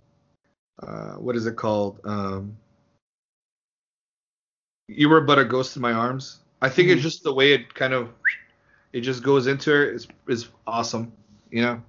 [0.80, 2.00] uh, what is it called?
[2.04, 2.56] Um,
[4.88, 6.40] you were but a ghost in my arms.
[6.60, 6.92] I think Mhm.
[6.92, 8.10] it's just the way it kind of
[8.92, 11.12] it just goes into it is is awesome.
[11.50, 11.82] You know.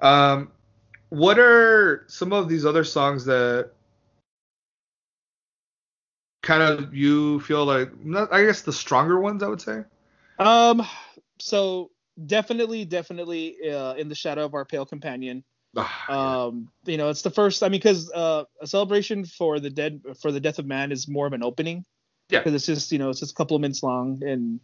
[0.00, 0.50] Um,
[1.08, 3.70] what are some of these other songs that
[6.42, 9.84] kind of you feel like not, I guess the stronger ones I would say.
[10.38, 10.86] Um,
[11.38, 11.90] so
[12.26, 15.44] definitely, definitely, uh, in the shadow of our pale companion.
[15.76, 16.44] Ah.
[16.46, 17.62] Um, you know, it's the first.
[17.62, 21.08] I mean, because uh, a celebration for the dead for the death of man is
[21.08, 21.84] more of an opening.
[22.30, 22.40] Yeah.
[22.40, 24.60] Because it's just you know it's just a couple of minutes long and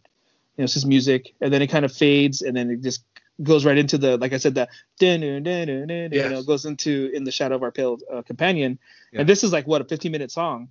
[0.57, 3.05] you know it's just music and then it kind of fades and then it just
[3.43, 4.67] goes right into the like I said dun,
[4.99, 8.79] dun, you know goes into in the shadow of our pale uh, companion
[9.11, 9.21] Yeah.
[9.21, 10.69] and this is like what a 15 minute song.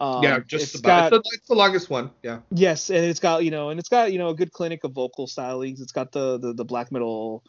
[0.00, 1.10] Um, yeah, just it's about.
[1.10, 2.10] got- it's, the, it's the longest one.
[2.22, 2.38] Yeah.
[2.52, 4.92] Yes, and it's got you know, and it's got you know a good clinic of
[4.92, 5.80] vocal stylings.
[5.80, 7.42] It's got the the, the black metal,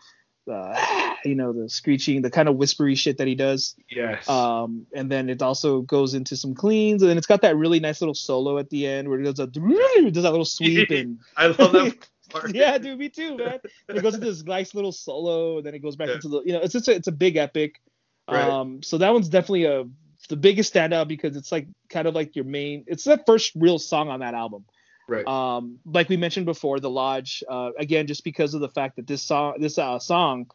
[0.52, 0.76] uh,
[1.26, 3.76] you know, the screeching, the kind of whispery shit that he does.
[3.88, 4.28] Yes.
[4.28, 7.80] Um, and then it also goes into some cleans, and then it's got that really
[7.80, 9.46] nice little solo at the end where it does a
[10.12, 11.98] does that little sweep and I love that
[12.30, 12.54] part.
[12.56, 13.60] yeah, dude, me too, man.
[13.88, 16.16] It goes into this nice little solo, and then it goes back Yeah.
[16.16, 17.82] into the you know, it's just a, it's a big epic.
[18.30, 18.48] Right.
[18.48, 19.86] Um, so that one's definitely a
[20.28, 22.84] the biggest standout because it's like kind of like your main.
[22.88, 24.66] It's the first real song on that album.
[25.08, 25.26] Right.
[25.26, 27.44] Um, like we mentioned before, the Lodge.
[27.50, 30.52] Uh, again, just because of the fact that this song, this uh, song,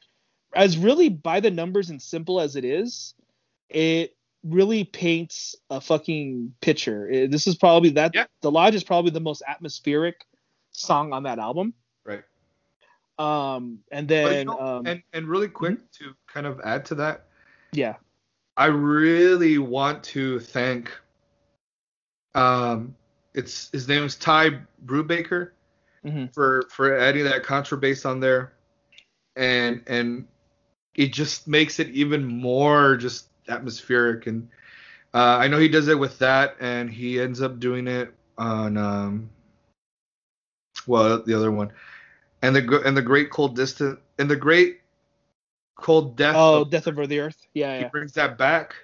[0.54, 3.14] as really by the numbers and simple as it is,
[3.68, 4.14] it
[4.44, 7.08] really paints a fucking picture.
[7.10, 8.12] It- this is probably that.
[8.14, 8.26] Yeah.
[8.42, 10.24] The Lodge is probably the most atmospheric
[10.74, 11.74] song on that album.
[12.04, 12.24] right.
[13.18, 16.84] Um, and But, you then know, um, and and really quick to kind of add
[16.86, 17.26] to that,
[17.72, 17.96] yeah,
[18.56, 20.90] I really want to thank.
[22.34, 22.94] Um,
[23.34, 25.50] it's his name is Ty Brubaker
[26.04, 26.32] Mhm.
[26.34, 28.52] for for adding that contrabass on there,
[29.36, 30.26] and and
[30.94, 34.48] it just makes it even more just atmospheric, and
[35.14, 38.76] uh, I know he does it with that, and he ends up doing it on
[38.76, 39.30] um,
[40.86, 41.72] well, the other one,
[42.42, 44.80] and the and the Great Cold Distance, and the Great
[45.76, 46.34] Cold Death.
[46.36, 47.46] Oh, of- Death Over the Earth.
[47.54, 47.88] Yeah, he yeah.
[47.88, 48.74] brings that back.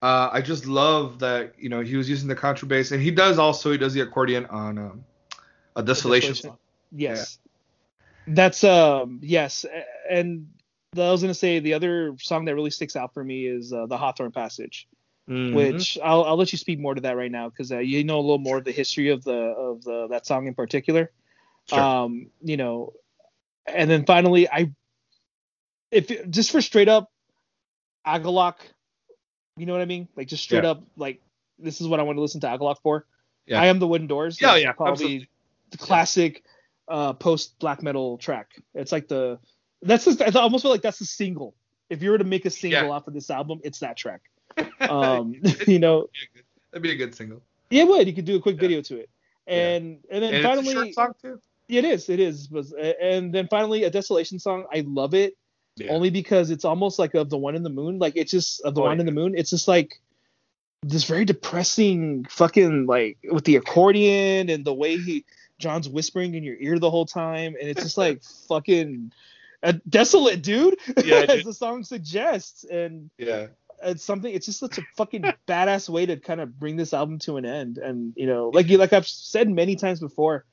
[0.00, 3.38] Uh, I just love that you know he was using the contrabass, and he does
[3.38, 5.04] also he does the accordion on um,
[5.76, 6.34] a Desolation Desolation.
[6.50, 6.58] song.
[6.90, 7.38] Yes.
[8.26, 9.64] That's um yes,
[10.10, 10.48] and
[10.96, 13.86] I was gonna say the other song that really sticks out for me is uh,
[13.86, 14.86] the Hawthorne Passage,
[15.28, 15.54] Mhm.
[15.54, 18.18] which I'll I'll let you speak more to that right now because uh, you know
[18.18, 21.10] a little more of the history of the of the that song in particular.
[21.68, 21.80] Sure.
[21.80, 22.92] Um, you know,
[23.66, 24.72] and then finally I,
[25.90, 27.10] if just for straight up,
[28.06, 28.56] Agalloch,
[29.56, 30.08] you know what I mean?
[30.16, 30.70] Like just straight Yeah.
[30.70, 31.20] up like
[31.58, 33.06] this is what I want to listen to Agalloch for.
[33.46, 33.60] Yeah.
[33.60, 34.40] I am the wooden doors.
[34.40, 35.28] Yeah, yeah, probably absolutely.
[35.70, 36.44] the classic
[36.88, 38.50] uh, post black metal track.
[38.74, 39.38] It's like the
[39.82, 41.54] that's just, I almost feel like that's the single.
[41.90, 42.94] If you were to make a single Yeah.
[42.94, 44.22] off of this album, it's that track.
[44.80, 46.08] Um, you know,
[46.72, 47.42] That'd be a good single.
[47.70, 48.06] yeah, it would.
[48.06, 48.60] You could do a quick Yeah.
[48.60, 49.10] video to it,
[49.46, 50.94] and and then And finally,
[51.72, 52.18] it's a short song too.
[52.18, 52.50] it is, it is.
[52.50, 54.64] Was and then finally, a desolation song.
[54.72, 55.34] I love it
[55.76, 55.92] Yeah.
[55.92, 57.98] only because it's almost like of the one in the moon.
[57.98, 59.34] Like it's just of the Oh, one in the moon.
[59.36, 60.00] It's just like
[60.84, 65.24] this very depressing fucking like with the accordion and the way he
[65.58, 69.12] John's whispering in your ear the whole time, and it's just like fucking
[69.62, 70.76] a desolate, dude.
[71.04, 73.46] Yeah, as the song suggests, and Yeah.
[73.84, 74.34] it's something.
[74.34, 77.44] It's just such a fucking badass way to kind of bring this album to an
[77.46, 77.78] end.
[77.78, 80.44] And you know, like you like I've said many times before,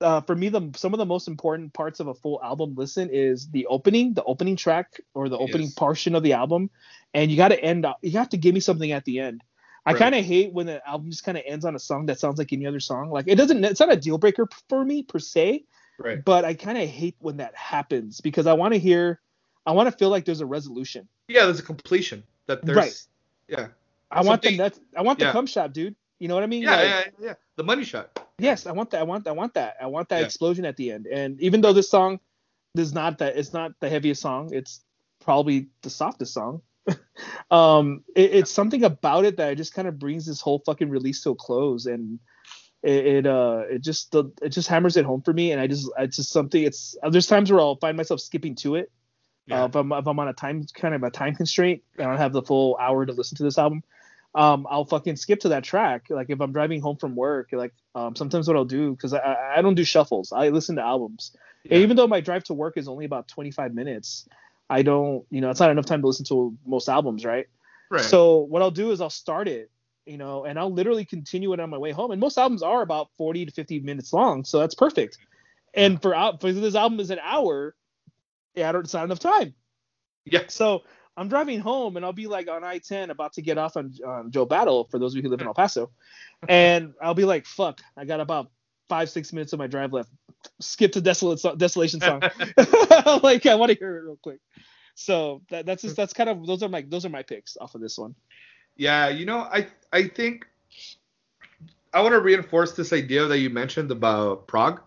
[0.00, 3.08] uh, for me, the some of the most important parts of a full album listen
[3.10, 5.74] is the opening, the opening track or the opening Yes.
[5.74, 6.70] portion of the album,
[7.14, 7.86] and you got to end.
[7.86, 9.42] up- You have to give me something at the end.
[9.86, 9.98] I Right.
[9.98, 12.38] kind of hate when the album just kind of ends on a song that sounds
[12.38, 13.10] like any other song.
[13.10, 13.64] Like it doesn't.
[13.64, 15.64] It's not a deal breaker for me per se,
[15.98, 16.22] Right.
[16.24, 19.20] but I kind of hate when that happens because I want to hear.
[19.64, 21.08] I want to feel like there's a resolution.
[21.28, 22.76] Yeah, there's a completion that there's.
[22.76, 23.02] Right.
[23.48, 23.68] Yeah.
[24.10, 24.80] I want the Something- nuts.
[24.96, 25.32] I want the yeah.
[25.32, 25.96] cum shot, dude.
[26.20, 26.62] You know what I mean?
[26.62, 27.34] Yeah, Like, yeah, yeah.
[27.56, 28.25] The money shot.
[28.38, 29.00] Yes, I want that.
[29.00, 29.26] I want.
[29.26, 29.76] I want that.
[29.80, 30.26] I want that Yeah.
[30.26, 31.06] explosion at the end.
[31.06, 32.20] And even though this song
[32.74, 34.52] is not that, it's not the heaviest song.
[34.52, 34.82] It's
[35.20, 36.60] probably the softest song.
[37.50, 41.22] um, it, it's something about it that just kind of brings this whole fucking release
[41.22, 42.18] to a close, and
[42.82, 45.52] it, it uh, it just the, it just hammers it home for me.
[45.52, 46.62] And I just, it's just something.
[46.62, 48.92] It's there's times where I'll find myself skipping to it.
[49.46, 49.62] Yeah.
[49.62, 52.10] Uh, if I'm if I'm on a time kind of a time constraint, and I
[52.10, 53.82] don't have the full hour to listen to this album.
[54.36, 56.04] Um, I'll fucking skip to that track.
[56.10, 59.54] Like if I'm driving home from work, like um, sometimes what I'll do because I,
[59.56, 60.30] I don't do shuffles.
[60.30, 61.34] I listen to albums.
[61.64, 61.78] Yeah.
[61.78, 64.28] even though my drive to work is only about 25 minutes,
[64.68, 67.46] I don't you know it's not enough time to listen to most albums, right?
[67.90, 68.04] Right.
[68.04, 69.70] So what I'll do is I'll start it,
[70.04, 72.10] you know, and I'll literally continue it on my way home.
[72.10, 75.16] And most albums are about 40 to 50 minutes long, so that's perfect.
[75.72, 77.74] And for out for this album is an hour,
[78.54, 79.54] yeah, I don't, it's not enough time.
[80.26, 80.42] yeah.
[80.48, 80.82] So
[81.16, 84.30] I'm driving home and I'll be like on I-10 about to get off on, on
[84.30, 85.90] Joe Battle for those of you who live in El Paso,
[86.48, 88.50] and I'll be like, "Fuck, I got about
[88.88, 90.10] five six minutes of my drive left.
[90.60, 92.20] Skip to desolate so- desolation song.
[93.22, 94.40] like I want to hear it real quick."
[94.94, 97.74] So that, that's just that's kind of those are my those are my picks off
[97.74, 98.14] of this one.
[98.76, 100.46] Yeah, you know, I I think
[101.92, 104.80] I want to reinforce this idea that you mentioned about prog.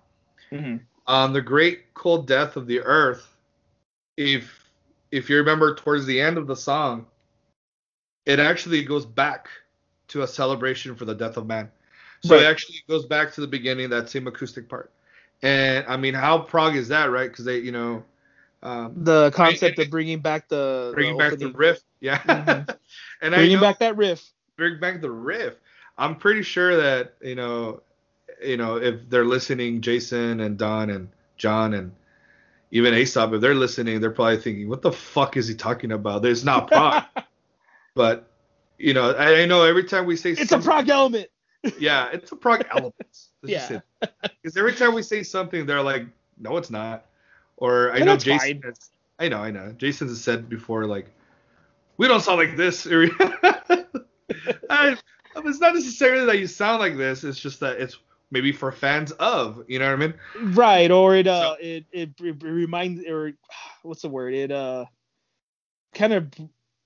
[0.52, 0.78] Mm-hmm.
[1.08, 3.28] Um, the Great Cold Death of the Earth.
[4.16, 4.59] If
[5.12, 7.06] if you remember towards the end of the song,
[8.26, 9.48] it actually goes back
[10.10, 11.70] to a celebration for the death of man.
[12.22, 12.44] So Right.
[12.44, 14.92] it actually goes back to the beginning, that same acoustic part.
[15.42, 17.30] And I mean, how prog is that, right?
[17.30, 18.04] Because they, you know,
[18.62, 22.18] um, The concept of bringing back the bringing the back the riff, yeah.
[22.20, 22.76] Mhm.
[23.22, 24.32] and I bringing know, back that riff.
[24.58, 25.56] bring back the riff.
[25.98, 27.82] I'm pretty sure that you know,
[28.44, 31.92] you know, if they're listening, Jason and Don and John and
[32.72, 36.22] even Aesop, if they're listening, they're probably thinking, "What the fuck is he talking about?
[36.22, 37.04] There's not prog."
[37.96, 38.32] but
[38.78, 41.30] you know, I, I know every time we say It's a prog element.
[41.80, 42.96] yeah, it's a prog element.
[43.00, 43.80] That's Yeah.
[44.22, 46.06] Because every time we say something, they're like,
[46.38, 47.06] "No, it's not."
[47.58, 48.62] Or I And know Jason.
[48.62, 49.74] Has, I know, I know.
[49.78, 51.08] Jason has said before, like,
[51.98, 52.88] "We don't sound like this."
[54.70, 54.96] I,
[55.36, 57.24] it's not necessarily that you sound like this.
[57.24, 57.98] It's just that it's
[58.32, 59.64] maybe for fans of.
[59.68, 60.14] You know what I mean?
[60.56, 63.34] Right, or it uh it, it it reminds or
[63.84, 64.34] what's the word?
[64.34, 64.86] It uh
[65.94, 66.28] kind of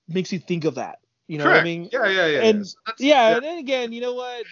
[0.08, 0.98] makes you think of that.
[1.26, 1.88] You know what I mean?
[1.92, 2.42] Yeah, yeah, yeah.
[2.42, 4.44] And- So that's- Yeah, and then again, you know what?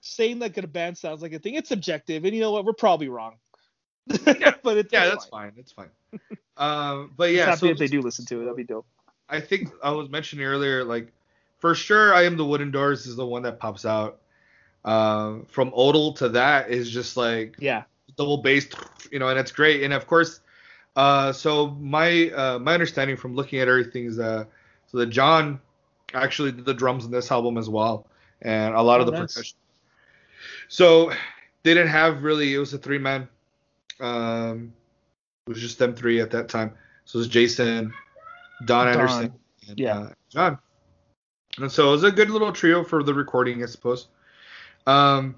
[0.00, 2.64] Saying like a band sounds like a thing, it's subjective, and you know what?
[2.64, 3.36] We're probably wrong.
[4.06, 4.54] Yeah.
[4.62, 5.52] but it's yeah, it's that's fine.
[5.56, 5.90] That's fine.
[6.56, 8.44] Um, but Yeah, yeah, so if they do listen to it.
[8.44, 8.84] That'd be dope.
[9.28, 11.12] I think I was mentioning earlier, like
[11.60, 14.18] for sure, I am the wooden doors is the one that pops out.
[14.88, 17.82] Um, from Odal to that is just like Yeah.
[18.16, 18.66] double bass,
[19.12, 19.82] you know, and it's great.
[19.82, 20.40] And of course,
[20.96, 24.44] uh, so my uh, my understanding from looking at everything is uh,
[24.86, 25.60] so that John
[26.14, 28.06] actually did the drums in this album as well,
[28.40, 29.34] and a lot Oh, of the nice.
[29.34, 29.56] percussion.
[30.68, 31.10] So
[31.62, 32.54] they didn't have really.
[32.54, 33.28] It was a three man.
[34.00, 34.72] Um,
[35.46, 36.72] it was just them three at that time.
[37.04, 37.92] So it was Jason,
[38.64, 39.32] Don, Don, Anderson,
[39.68, 39.98] and yeah.
[39.98, 40.58] uh, John.
[41.58, 44.08] And so it was a good little trio for the recording, I suppose.
[44.88, 45.36] Um,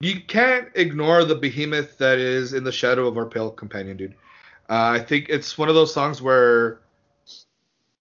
[0.00, 4.14] you can't ignore the behemoth that is in the shadow of our pale companion, dude.
[4.70, 6.80] Uh, I think it's one of those songs where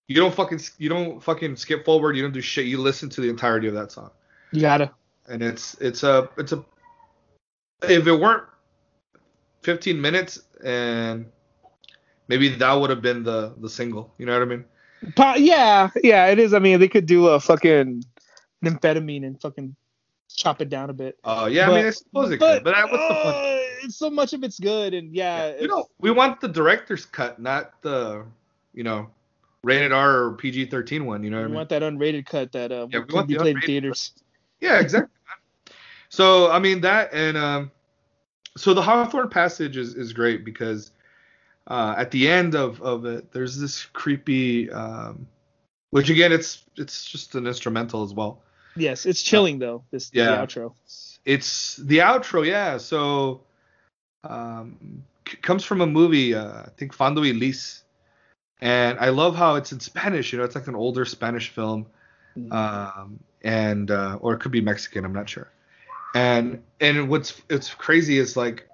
[0.07, 2.67] you don't fucking you don't fucking skip forward, you don't do shit.
[2.67, 4.11] You listen to the entirety of that song,
[4.53, 4.91] You gotta.
[5.27, 6.63] and it's it's a it's a
[7.83, 8.43] if it weren't
[9.63, 11.25] 15 minutes and
[12.29, 14.13] maybe that would have been the the single.
[14.17, 14.65] You know what I mean?
[15.43, 16.53] Yeah, yeah, it is.
[16.53, 18.03] I mean, they could do a fucking
[18.63, 19.75] amphetamine and fucking
[20.39, 21.19] chop it down a bit.
[21.23, 23.35] Uh, yeah, I mean, I suppose it could, but that, what's the point?
[23.35, 25.87] uh, So much of it's good, and yeah, we don't.
[25.99, 28.25] We want the director's cut, not the,
[28.73, 29.09] you know,
[29.63, 31.23] rated R or PG thirteen one.
[31.23, 31.55] You know what I we mean?
[31.57, 34.13] want that unrated cut that uh, Yeah, we want be the played in theaters.
[34.61, 35.11] Yeah, exactly.
[36.09, 37.71] so I mean that, and um,
[38.57, 40.91] so the Hawthorne passage is is great because
[41.67, 45.27] uh, at the end of of it, there's this creepy, um,
[45.91, 48.41] which again, it's it's just an instrumental as well.
[48.75, 49.83] Yes, it's chilling though.
[49.91, 50.25] This Yeah.
[50.25, 50.73] the outro.
[51.25, 52.77] It's the outro, yeah.
[52.77, 53.41] So,
[54.23, 57.83] um, c- comes from a movie, uh, I think Fando y Lis,
[58.61, 60.31] and I love how it's in Spanish.
[60.31, 61.85] You know, it's like an older Spanish film,
[62.37, 62.53] Mhm.
[62.53, 65.05] um, and uh, or it could be Mexican.
[65.05, 65.51] I'm not sure.
[66.15, 68.65] And and what's it's crazy is like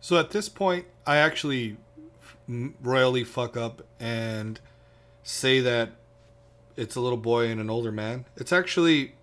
[0.00, 1.76] So at this point, I actually
[2.48, 4.60] m- royally fuck up and
[5.22, 5.92] say that
[6.76, 8.24] it's a little boy and an older man.
[8.36, 9.14] It's actually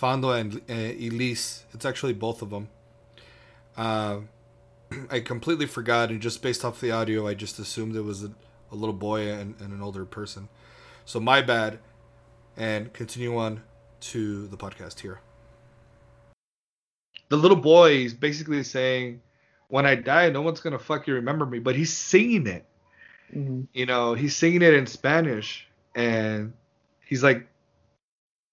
[0.00, 0.72] Fando and uh,
[1.06, 1.64] Elise.
[1.72, 2.68] It's actually both of them.
[3.76, 4.20] Uh,
[5.10, 8.32] I completely forgot, and just based off the audio, I just assumed it was a,
[8.70, 10.48] a little boy and, and an older person.
[11.04, 11.78] So my bad.
[12.54, 13.62] And continue on
[14.00, 15.20] to the podcast here.
[17.30, 19.22] the little boy is basically saying,
[19.68, 22.66] "When I die, no one's gonna fucking remember me," but he's singing it.
[23.34, 23.68] Mhm.
[23.72, 26.52] you know, he's singing it in Spanish and
[27.12, 27.46] he's like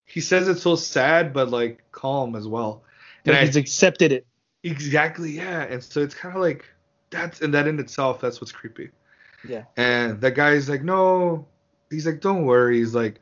[0.06, 2.84] he says it's so sad but like calm as well.
[3.24, 4.28] And Like I he's accepted it.
[4.64, 5.62] exactly yeah.
[5.64, 6.66] And so it's kind of like
[7.10, 8.90] that's and that in itself that's what's creepy.
[9.48, 9.64] Yeah.
[9.78, 11.48] And that guy's like, "No."
[11.90, 13.22] He's like, "Don't worry." He's like,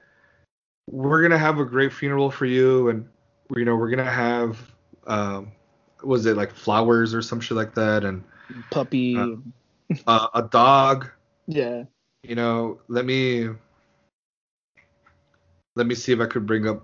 [0.90, 3.08] "We're going to have a great funeral for you and
[3.56, 4.58] you know, we're going to have
[5.06, 5.52] um
[6.04, 8.24] was it like flowers or some shit like that and
[8.72, 9.16] Puppy.
[9.16, 9.36] Uh,
[10.08, 11.08] uh, a dog
[11.48, 11.84] yeah.
[12.24, 13.50] you know, let me
[15.78, 16.84] let me see if I could bring up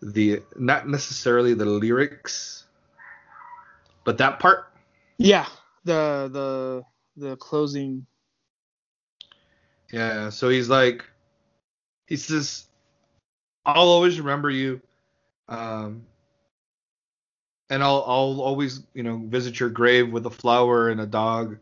[0.00, 2.64] the not necessarily the lyrics,
[4.04, 4.72] but that part.
[5.18, 5.46] Yeah.
[5.84, 6.82] The the
[7.16, 8.06] the closing.
[9.92, 11.04] Yeah, so he's like
[12.06, 12.66] he says
[13.66, 14.80] I'll always remember you.
[15.48, 16.06] Um
[17.68, 21.58] and I'll I'll always, you know, visit your grave with a flower and a dog.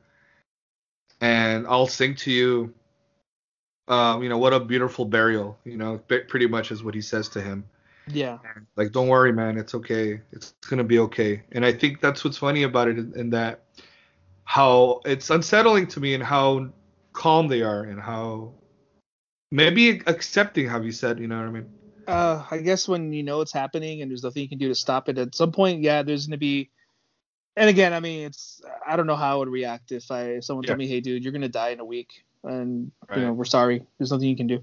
[1.21, 2.73] And I'll sing to you
[3.91, 7.29] um, you know, what a beautiful burial, you know, pretty much is what he says
[7.31, 7.65] to him.
[8.07, 8.39] Yeah.
[8.75, 12.39] like don't worry man it's okay it's gonna be okay and i think that's what's
[12.39, 13.63] funny about it in, in that
[14.43, 16.71] how it's unsettling to me and how
[17.13, 18.53] calm they are and how
[19.53, 21.67] maybe accepting how you said you know what i mean
[22.11, 24.75] uh, I guess when you know it's happening and there's nothing you can do to
[24.75, 26.71] stop it, at some point, yeah, there's gonna be.
[27.57, 30.45] And again, I mean, it's I don't know how I would react if I if
[30.45, 33.19] someone told me, "Hey, dude, you're gonna die in a week," and Right.
[33.19, 33.85] you know, we're sorry.
[33.99, 34.63] There's nothing you can do.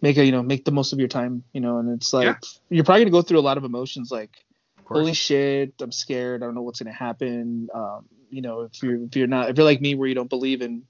[0.00, 2.24] Make a you know make the most of your time, you know, and it's like
[2.26, 2.34] Yeah.
[2.70, 4.30] you're probably gonna go through a lot of emotions, like
[4.78, 6.42] of holy shit, I'm scared.
[6.42, 7.68] I don't know what's gonna happen.
[7.74, 10.30] Um, you know, if you're if you're not if you're like me, where you don't
[10.30, 10.82] believe in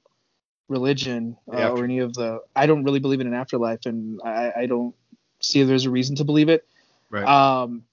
[0.68, 1.68] religion uh, Yeah.
[1.70, 4.94] or any of the, I don't really believe in an afterlife, and I, I don't
[5.40, 6.66] see if there's a reason to believe it.
[7.10, 7.84] right Um,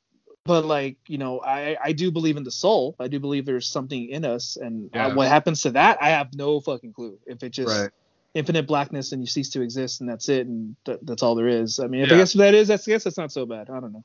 [0.46, 2.96] but like you know, I I do believe in the soul.
[3.00, 5.08] I do believe there's something in us, and Yeah.
[5.08, 7.20] uh, what happens to that, I have no fucking clue.
[7.28, 7.92] If it just right
[8.34, 11.48] infinite blackness and you cease to exist and that's it and th- that's all there
[11.48, 11.80] is.
[11.80, 12.16] I mean, if Yeah.
[12.16, 13.70] I guess that is, that's I guess that's not so bad.
[13.70, 14.04] I don't know,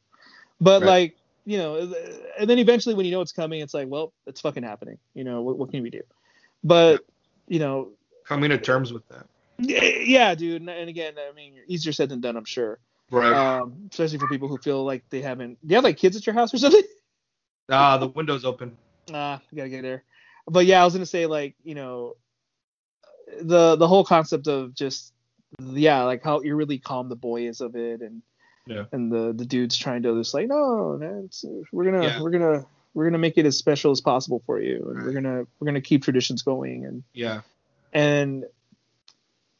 [0.60, 0.88] but Right.
[0.88, 1.16] like
[1.46, 1.76] you know,
[2.38, 4.96] and then eventually when you know it's coming, it's like, well, it's fucking happening.
[5.12, 6.00] You know, what, what can we do?
[6.62, 7.04] But
[7.48, 7.90] you know,
[8.24, 9.26] coming to terms with that
[9.58, 10.62] yeah, dude.
[10.62, 12.78] And, again, I mean, easier said than done, I'm sure.
[13.10, 15.58] right Um, especially for people who feel like they haven't.
[15.66, 16.82] Do you have like kids at your house or something?
[17.70, 18.76] ah the window's open
[19.12, 20.02] Ah, you gotta get there.
[20.46, 22.14] But yeah, I was gonna say like you know,
[23.40, 25.12] the the whole concept of just
[25.60, 28.22] yeah, like how eerily calm the boy is of it, and
[28.66, 28.84] Yeah.
[28.92, 32.22] and the the dude's trying to just like no, man, it's, we're gonna Yeah.
[32.22, 35.46] we're gonna we're gonna make it as special as possible for you, and we're gonna
[35.58, 37.42] we're gonna keep traditions going, and yeah
[37.92, 38.44] and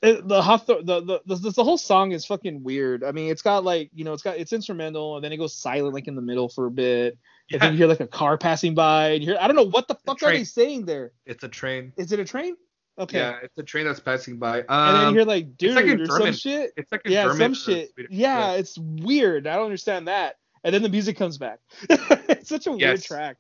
[0.03, 3.03] it, the Hawthorne, the, the the the whole song is fucking weird.
[3.03, 5.55] I mean, it's got like you know, it's got it's instrumental, and then it goes
[5.55, 7.17] silent like in the middle for a bit,
[7.51, 9.71] and then you hear like a car passing by, and you hear I don't know
[9.71, 11.13] what the fuck are they saying there.
[11.25, 11.93] It's a train.
[11.97, 12.57] Is it a train?
[12.99, 13.19] Okay.
[13.19, 14.61] Yeah, it's a train that's passing by.
[14.61, 16.73] Um, and then you hear like dude like or some shit.
[16.77, 17.91] it's like a Yeah, German some shit.
[17.95, 19.47] Swedish- Yeah, it's weird.
[19.47, 20.37] I don't understand that.
[20.63, 21.59] And then the music comes back.
[21.91, 23.37] it's such a weird track.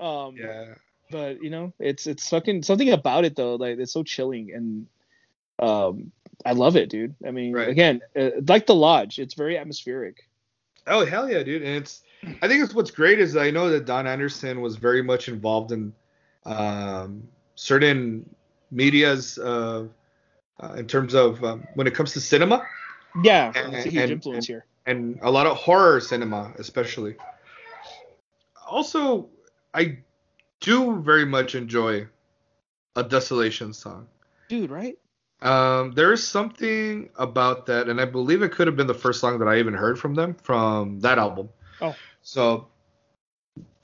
[0.00, 0.74] Um, yeah.
[1.10, 3.54] but you know, it's it's fucking something about it though.
[3.54, 4.86] Like it's so chilling and
[5.60, 6.12] um,
[6.44, 7.14] I love it, dude.
[7.26, 7.68] I mean, Right.
[7.68, 10.28] again, uh, like the lodge, it's very atmospheric.
[10.86, 11.62] Oh hell yeah, dude!
[11.62, 12.02] And it's
[12.42, 15.72] I think it's what's great is I know that Don Anderson was very much involved
[15.72, 15.92] in
[16.46, 18.28] um, certain
[18.70, 19.86] media's uh,
[20.60, 22.66] uh, in terms of um, when it comes to cinema
[23.22, 24.64] Yeah, And- it's a huge and- influence here.
[24.86, 27.16] and a lot of horror cinema especially.
[28.68, 29.28] Also,
[29.74, 29.98] I
[30.60, 32.06] do very much enjoy
[32.96, 34.08] a Desolation song.
[34.48, 34.98] Dude, right?
[35.40, 39.20] Um, there is something about that, and I believe it could have been the first
[39.20, 41.48] song that I even heard from them from that album.
[41.80, 41.94] Oh.
[42.22, 42.66] So,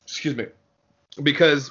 [0.03, 0.47] excuse me,
[1.22, 1.70] because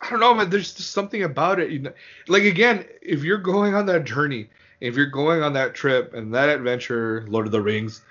[0.00, 0.50] I don't know, man.
[0.50, 1.70] There's just something about it.
[1.70, 1.92] You know,
[2.28, 4.48] like again, if you're going on that journey,
[4.80, 8.02] if you're going on that trip and that adventure, Lord of the Rings,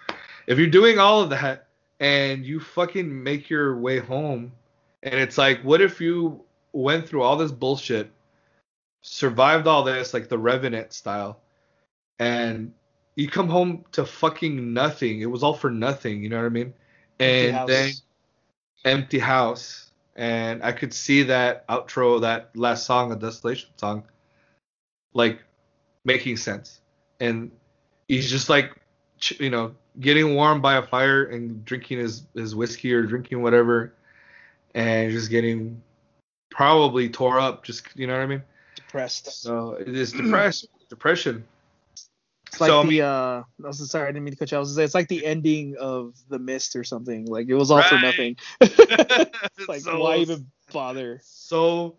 [0.47, 1.67] if you're doing all of that
[1.99, 4.51] and you fucking make your way home,
[5.03, 8.11] and it's like, what if you went through all this bullshit?
[9.05, 11.39] survived all this like the revenant style
[12.17, 12.73] and
[13.15, 16.49] you come home to fucking nothing it was all for nothing you know what i
[16.49, 16.73] mean
[17.19, 17.67] Empty and house.
[17.67, 17.91] then
[18.83, 19.84] empty house
[20.15, 24.03] and i could see that outro that last song a desolation song
[25.13, 25.39] like
[26.03, 26.81] making sense
[27.19, 27.51] and
[28.07, 28.71] he's just like
[29.39, 33.93] you know getting warm by a fire and drinking his his whiskey or drinking whatever
[34.73, 35.81] and just getting
[36.49, 38.43] probably tore up just you know what i mean
[38.75, 39.41] Depressed.
[39.41, 40.69] so it is depression.
[40.89, 41.43] depression.
[42.55, 44.49] It's like so, I the mean- uh I was sorry, I didn't mean to cut
[44.51, 44.55] you.
[44.57, 44.59] off.
[44.59, 47.25] I was it's like the ending of the mist or something.
[47.25, 48.37] Like it was all for nothing.
[48.61, 51.19] It's like so, why even bother?
[51.23, 51.97] so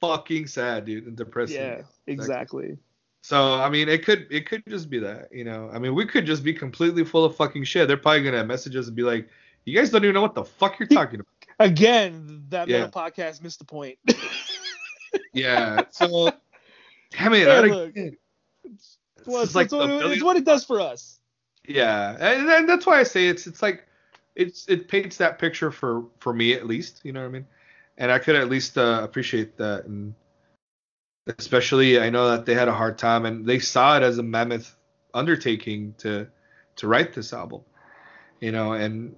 [0.00, 1.56] fucking sad, dude, and depressing.
[1.56, 2.76] Yeah, exactly.
[3.22, 5.70] So I mean, it could it could just be that, you know.
[5.72, 7.86] I mean, we could just be completely full of fucking shit.
[7.88, 9.28] They're probably gonna message us and be like,
[9.64, 11.28] "You guys don't even know what the fuck you're talking about."
[11.60, 12.86] Again, that Yeah.
[12.86, 13.98] metal podcast missed the point.
[15.32, 15.82] Yeah.
[15.90, 16.30] So,
[17.10, 17.94] damn it.
[17.94, 18.16] Hey,
[19.26, 19.44] look.
[19.44, 21.18] It's This what, is like it's, what, it's what it does for us.
[21.66, 23.86] Yeah, and, and that's why I say it's it's like
[24.34, 27.00] it's it paints that picture for for me at least.
[27.04, 27.46] You know what I mean?
[27.98, 30.14] And I could at least uh, appreciate that, and
[31.38, 34.22] especially I know that they had a hard time and they saw it as a
[34.22, 34.76] mammoth
[35.12, 36.28] undertaking to
[36.76, 37.62] to write this album.
[38.40, 39.14] You know, and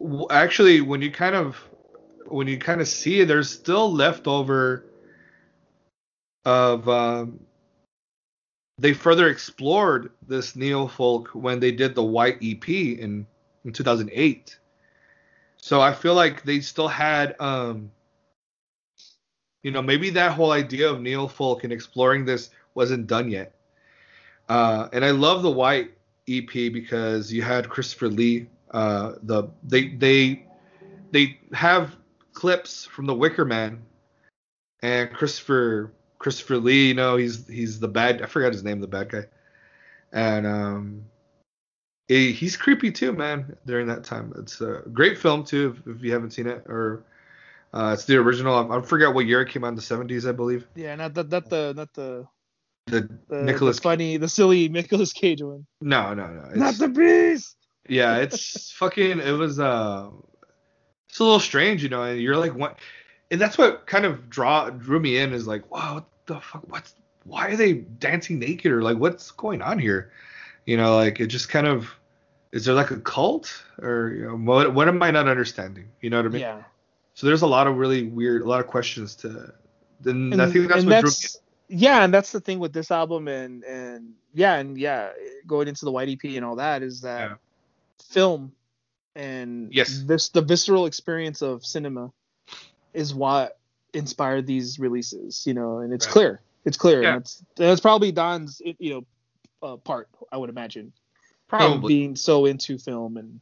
[0.00, 1.56] w- actually when you kind of
[2.26, 4.86] when you kind of see it, there's still leftover
[6.44, 7.40] of um,
[8.80, 13.26] they further explored this neo folk when they did the White EP in
[13.64, 14.58] in 2008.
[15.58, 17.90] So I feel like they still had um
[19.62, 23.54] you know maybe that whole idea of neo folk and exploring this wasn't done yet.
[24.48, 25.90] Uh and I love the White
[26.26, 30.46] EP because you had Christopher Lee uh the they they
[31.10, 31.96] they have
[32.32, 33.82] clips from the Wicker Man
[34.82, 38.22] and Christopher Christopher Lee, you know, he's he's the bad.
[38.22, 39.24] I forgot his name, the bad guy,
[40.12, 41.04] and um,
[42.08, 43.56] he, he's creepy too, man.
[43.66, 45.76] During that time, it's a great film too.
[45.86, 47.02] If, if you haven't seen it, or
[47.72, 48.54] uh, it's the original.
[48.70, 50.66] I, I forget what year it came out in the '70s, I believe.
[50.76, 52.26] Yeah, not the not the not the,
[52.88, 53.76] The the Nicholas.
[53.78, 55.66] the funny, the silly Nicolas Cage one.
[55.80, 56.50] no, no, no.
[56.54, 57.56] Not the beast.
[57.88, 59.20] yeah, it's fucking.
[59.20, 60.10] It was uh,
[61.08, 62.02] it's a little strange, you know.
[62.02, 62.78] And you're like, what?
[63.32, 66.04] And that's what kind of draw drew me in is like, wow,
[66.34, 66.62] the fuck?
[66.68, 66.94] What's
[67.24, 70.12] why are they dancing naked or like what's going on here?
[70.66, 71.90] You know, like it just kind of
[72.52, 74.74] is there like a cult or you know, what?
[74.74, 75.88] What am I not understanding?
[76.00, 76.40] You know what I mean?
[76.40, 76.62] Yeah.
[77.14, 79.52] So there's a lot of really weird, a lot of questions to.
[80.06, 81.40] And, and, I think that's what that's drew
[81.76, 81.82] me.
[81.82, 85.10] yeah, and that's the thing with this album, and and yeah, and yeah,
[85.46, 87.36] going into the White EP and all that is that Yeah.
[88.02, 88.52] film
[89.14, 90.02] and Yes.
[90.06, 92.12] this the visceral experience of cinema
[92.94, 93.58] is what
[93.94, 96.12] inspired these releases, you know, and it's Right.
[96.12, 97.14] clear, it's clear, Yeah.
[97.14, 99.04] that's that's probably Don's you know
[99.62, 100.92] uh, part, I would imagine, him
[101.48, 101.88] Probably.
[101.88, 103.40] being so into film and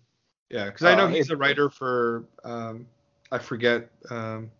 [0.50, 2.86] Yeah, because I know Uh, he's it- a writer for um,
[3.30, 4.50] I forget um,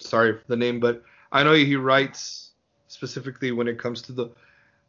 [0.00, 1.02] sorry for the name, but
[1.32, 2.52] I know he writes
[2.88, 4.30] specifically when it comes to the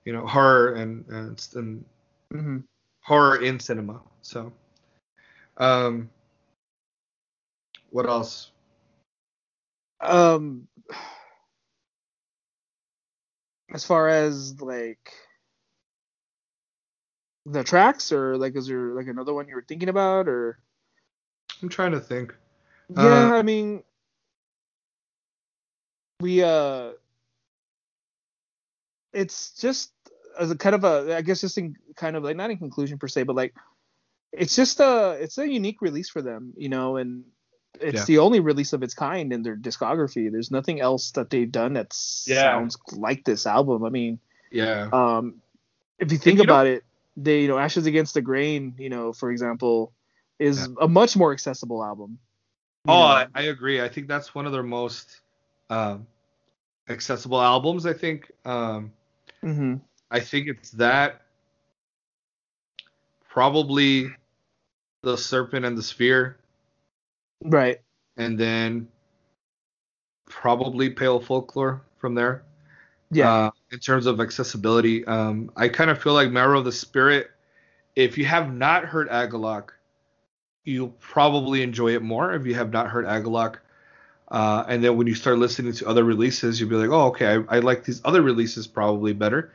[0.05, 1.85] you know horror and and, and
[2.33, 2.63] mhm.
[3.01, 4.01] horror in cinema.
[4.21, 4.51] So,
[5.57, 6.09] um,
[7.89, 8.52] what else?
[10.03, 10.67] Um
[13.73, 15.11] as far as like
[17.45, 20.59] the tracks, or like is there like another one you were thinking about, or
[21.61, 22.35] I'm trying to think.
[22.89, 23.83] yeah, Uh, I mean,
[26.19, 26.91] we uh,
[29.13, 29.91] it's just
[30.39, 32.97] as a kind of a, I guess just in kind of like not in conclusion
[32.97, 33.53] per se, but like
[34.31, 37.23] it's just a it's a unique release for them, you know, and
[37.81, 38.05] it's Yeah.
[38.05, 40.31] the only release of its kind in their discography.
[40.31, 41.95] There's nothing else that they've done that
[42.25, 42.41] Yeah.
[42.41, 43.83] sounds like this album.
[43.83, 44.19] I mean,
[44.51, 44.89] Yeah.
[44.93, 45.41] um,
[45.99, 46.83] if you think you know- about it,
[47.17, 49.91] they you know Ashes Against the Grain, you know, for example,
[50.39, 52.17] is a much more accessible album.
[52.87, 52.93] Oh.
[52.93, 53.81] I, I agree.
[53.81, 55.21] I think that's one of their most
[55.69, 56.05] um,
[56.89, 57.85] accessible albums.
[57.85, 58.31] I think.
[58.45, 58.91] Um,
[59.43, 59.81] Mhm.
[60.11, 61.21] I think it's that.
[63.29, 64.09] Probably,
[65.01, 66.37] the Serpent and the Sphere,
[67.41, 67.79] right.
[68.17, 68.87] and then
[70.25, 72.43] probably Pale Folklore from there.
[73.11, 73.31] Yeah.
[73.31, 77.29] Uh, in terms of accessibility, um, I kind of feel like Marrow of the Spirit.
[77.95, 79.69] If you have not heard Agalloch,
[80.63, 82.33] you'll probably enjoy it more.
[82.33, 83.57] If you have not heard Agalloch,
[84.29, 87.27] uh, and then when you start listening to other releases, you'll be like, oh, okay,
[87.27, 89.53] I, I like these other releases probably better.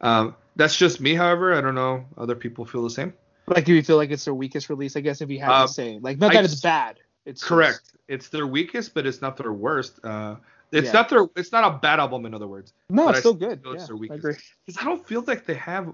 [0.00, 1.52] Um, that's just me, however.
[1.54, 2.04] I don't know.
[2.16, 3.12] Other people feel the same.
[3.48, 5.66] Like if you feel like it's their weakest release, I guess if you have Uh,
[5.66, 7.00] to say, like not I that it's bad.
[7.26, 7.80] It's Correct.
[7.80, 10.04] just- It's their weakest, but it's not their worst.
[10.04, 10.36] Uh,
[10.72, 10.92] it's Yeah.
[10.92, 11.26] not their.
[11.36, 12.72] It's not a bad album, in other words.
[12.88, 13.60] no, it's still good.
[13.64, 14.34] it's Yeah, their I agree.
[14.66, 15.92] Because I don't feel like they have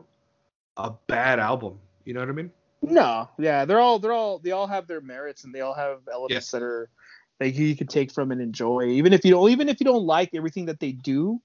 [0.78, 1.78] a bad album.
[2.04, 2.50] You know what I mean?
[2.82, 6.00] No, yeah, they're all they're all they all have their merits and they all have
[6.10, 6.88] elements that are
[7.40, 8.84] like you could take from and enjoy.
[8.86, 11.40] Even if you don't even if you don't like everything that they do.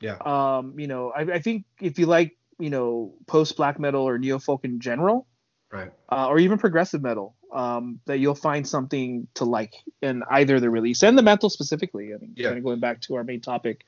[0.00, 0.16] Yeah.
[0.24, 4.18] Um, you know, I, I think if you like, you know, post black metal or
[4.18, 5.26] neo folk in general,
[5.72, 5.90] Right.
[6.10, 10.68] uh, or even progressive metal, um, that you'll find something to like in either the
[10.68, 12.12] release and the mantle specifically.
[12.14, 12.48] I mean, Yeah.
[12.48, 13.84] kind of going back to our main topic,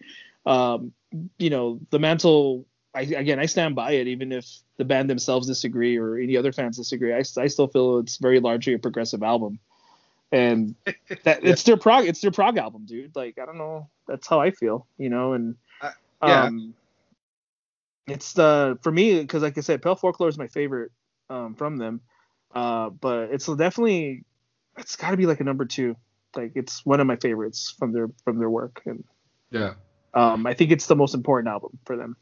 [0.47, 0.93] um,
[1.39, 2.67] you know, the mantle.
[2.97, 4.47] I, again, I stand by it, even if
[4.77, 7.13] the band themselves disagree or any other fans disagree.
[7.13, 9.59] I, I still feel it's very largely a progressive album,
[10.31, 10.77] and
[11.25, 11.51] that Yeah.
[11.51, 13.17] it's their prog, it's their prog album, dude.
[13.17, 15.91] Like I don't know, that's how I feel, you know, and Uh,
[16.23, 16.45] yeah.
[16.45, 16.75] um,
[18.07, 20.93] it's the for me because like I said, Pale Folklore is my favorite
[21.31, 22.01] um, from them.
[22.55, 24.25] Uh, but it's definitely
[24.79, 25.97] it's got to be like a number two.
[26.37, 29.05] Like it's one of my favorites from their from their work, and
[29.51, 29.75] Yeah.
[30.15, 32.17] um, I think it's the most important album for them.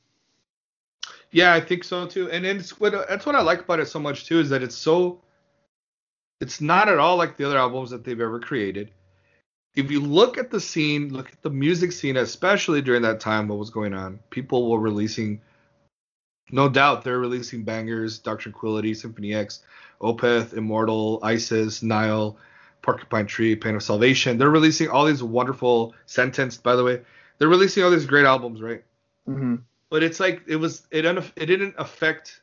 [1.30, 2.30] Yeah, I think so too.
[2.30, 4.62] And then it's what that's what I like about it so much too is that
[4.62, 5.22] it's so
[6.40, 8.92] it's not at all like the other albums that they've ever created.
[9.74, 13.48] If you look at the scene, look at the music scene, especially during that time,
[13.48, 15.40] what was going on, people were releasing,
[16.50, 19.60] no doubt, they're releasing bangers, Dark Tranquillity, Symphony X,
[20.00, 22.36] Opeth, Immortal, Isis, Nile,
[22.82, 24.38] Porcupine Tree, Pain of Salvation.
[24.38, 27.02] They're releasing all these wonderful, Sentenced, by the way.
[27.38, 28.82] They're releasing all these great albums, right?
[29.28, 29.56] Mm-hmm.
[29.88, 32.40] but it's like it was it it didn't affect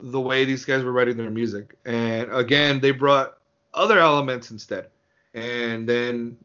[0.00, 3.38] the way these guys were writing their music and again they brought
[3.74, 4.88] other elements instead
[5.34, 6.36] and then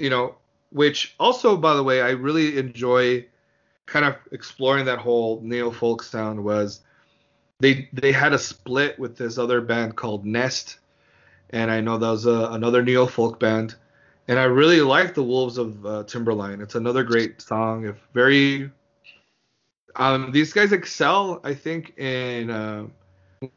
[0.00, 0.34] you know
[0.70, 3.24] which also by the way i really enjoy
[3.86, 6.80] kind of exploring that whole neo folk sound was
[7.60, 10.78] they they had a split with this other band called nest
[11.50, 13.74] and i know that was a, another neo folk band
[14.28, 18.70] and i really like the wolves of uh, timberline it's another great song if very
[19.96, 22.86] um, these guys excel, I think, in uh,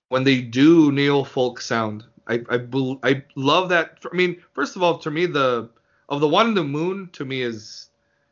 [0.10, 2.04] when they do neo folk sound.
[2.28, 2.60] I I,
[3.04, 4.00] I love that.
[4.12, 5.70] I mean, first of all, to me, the
[6.10, 7.90] of the Wand and the Moon to me is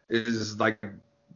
[0.10, 0.78] is like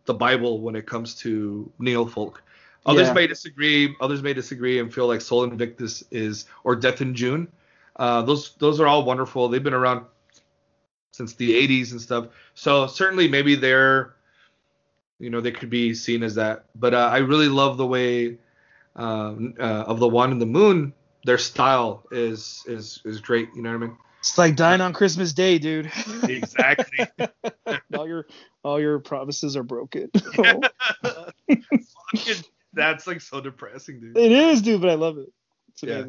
[0.10, 2.42] the Bible when it comes to neo folk.
[2.86, 3.14] Others Yeah.
[3.14, 3.96] may disagree.
[4.02, 7.48] Others may disagree and feel like Sol Invictus is or Death in June.
[7.96, 9.48] Uh, those those are all wonderful.
[9.50, 10.06] They've been around
[11.14, 12.28] since the 80s and stuff.
[12.56, 14.16] So certainly maybe they're
[15.20, 18.38] you know they could be seen as that but uh, i really love the way
[18.96, 20.94] um, uh, of the Wand and the Moon
[21.26, 24.94] their style is is is great you know what i mean It's like dying on
[24.94, 25.92] Christmas Day, dude.
[26.24, 27.78] exactly all
[28.10, 28.26] your
[28.64, 30.10] all your promises are broken.
[32.74, 35.32] that's like so depressing dude It is, dude, but I love it.
[35.70, 36.04] It's Yeah.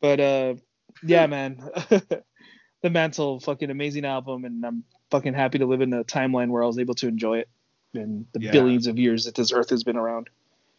[0.00, 0.54] But uh,
[1.02, 1.56] yeah, man,
[1.88, 6.62] the Mantle, fucking amazing album, and I'm fucking happy to live in a timeline where
[6.62, 7.48] I was able to enjoy it
[7.94, 8.52] in the Yeah.
[8.52, 10.28] billions of years that this Earth has been around.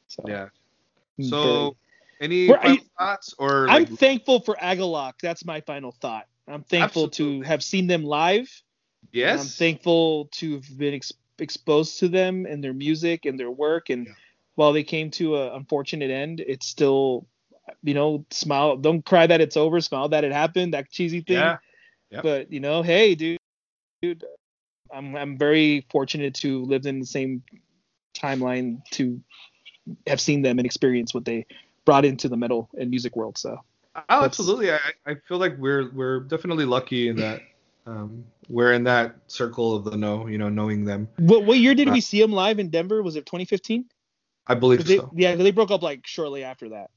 [0.08, 0.50] So, yeah
[1.18, 1.76] but so
[2.22, 5.14] any We're- thoughts or I'm thankful for Agalloch.
[5.22, 6.28] That's my final thought.
[6.48, 7.42] I'm thankful Absolutely.
[7.42, 8.50] to have seen them live.
[9.12, 13.52] Yes I'm thankful to have been ex- exposed to them and their music and their
[13.52, 13.90] work.
[13.90, 14.14] And Yeah.
[14.56, 17.26] while they came to an unfortunate end, it's still,
[17.84, 18.76] you know, smile.
[18.78, 19.80] Don't cry that it's over.
[19.82, 20.74] Smile that it happened.
[20.74, 21.38] That cheesy thing.
[21.38, 21.58] yeah
[22.12, 22.24] Yep.
[22.24, 23.38] But you know, hey, dude,
[24.02, 24.26] dude,
[24.92, 27.44] I'm I'm very fortunate to live in the same
[28.16, 29.22] timeline to
[30.08, 31.46] have seen them and experience what they
[31.86, 33.38] brought into the metal and music world.
[33.38, 33.58] So
[33.96, 34.72] Oh, That's- absolutely.
[34.72, 37.42] I, I feel like we're we're definitely lucky in that
[37.90, 41.08] um, we're in that circle of the know, you know, knowing them.
[41.18, 43.02] what what year did Uh, we see them live in Denver?
[43.02, 43.86] Was it 2015?
[44.48, 45.12] I believe they, so.
[45.16, 46.90] Yeah, they broke up like shortly after that.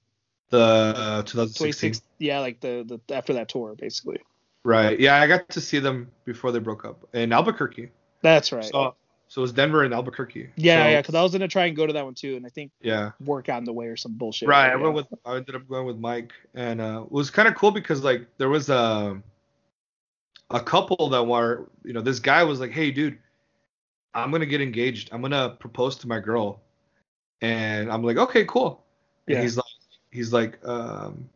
[0.50, 1.94] The uh, 2016.
[2.18, 4.20] Yeah, like the, the after that tour, basically.
[4.64, 4.98] Right.
[5.00, 7.90] Yeah, I got to see them before they broke up in Albuquerque.
[8.20, 8.64] That's right.
[8.64, 8.94] So
[9.28, 10.50] so it was Denver and Albuquerque.
[10.56, 12.44] yeah, So, yeah, because I was gonna try and go to that one too, and
[12.44, 13.12] I think Yeah.
[13.24, 14.48] work got in the way or some bullshit.
[14.48, 14.70] Right.
[14.70, 14.82] I Yeah.
[14.82, 17.70] went with I ended up going with Mike and uh, it was kind of cool
[17.70, 19.20] because like there was a
[20.54, 23.18] a couple that were you know this guy was like hey dude
[24.14, 26.60] I'm gonna get engaged I'm gonna propose to my girl
[27.40, 28.84] and I'm like okay cool
[29.26, 29.42] and Yeah.
[29.42, 29.64] he's like
[30.10, 31.28] he's like um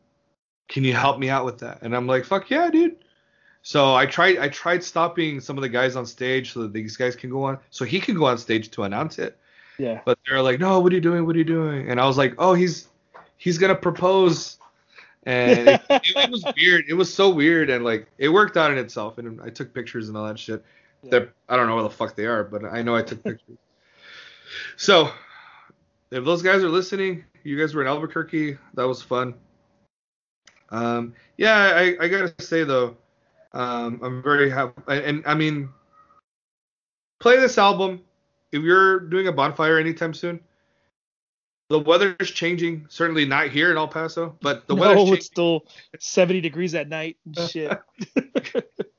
[0.69, 2.97] can you help me out with that and I'm like fuck yeah dude
[3.63, 6.97] so I tried I tried stopping some of the guys on stage so that these
[6.97, 9.39] guys can go on so he can go on stage to announce it
[9.79, 10.01] Yeah.
[10.05, 11.27] but they're like, no, what are you doing?
[11.27, 11.91] What are you doing?
[11.91, 12.89] And I was like, oh, he's
[13.37, 14.59] he's gonna propose.
[15.27, 16.85] And it, it was weird.
[16.89, 19.19] It was so weird, and like it worked out in itself.
[19.19, 20.65] And I took pictures and all that shit.
[21.03, 21.11] Yeah.
[21.11, 23.59] That I don't know where the fuck they are, but I know I took pictures.
[24.77, 25.11] so,
[26.11, 28.57] if those guys are listening, you guys were in Albuquerque.
[28.75, 29.35] That was fun.
[30.71, 32.97] Um, yeah, I, I gotta say though,
[33.53, 34.81] um, I'm very happy.
[34.89, 35.69] And, and I mean,
[37.21, 38.01] play this album
[38.53, 40.41] if you're doing a bonfire anytime soon,
[41.69, 42.87] the weather's changing.
[42.89, 45.67] Certainly not here in El Paso, but the no, weather's it's still
[45.99, 47.17] 70 degrees at night.
[47.49, 47.79] Shit.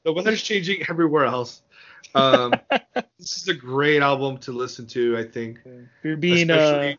[0.03, 1.61] The weather's changing everywhere else.
[2.15, 2.53] Um,
[3.19, 5.17] this is a great album to listen to.
[5.17, 5.59] I think.
[5.65, 5.73] if
[6.03, 6.97] you're being uh, Especially-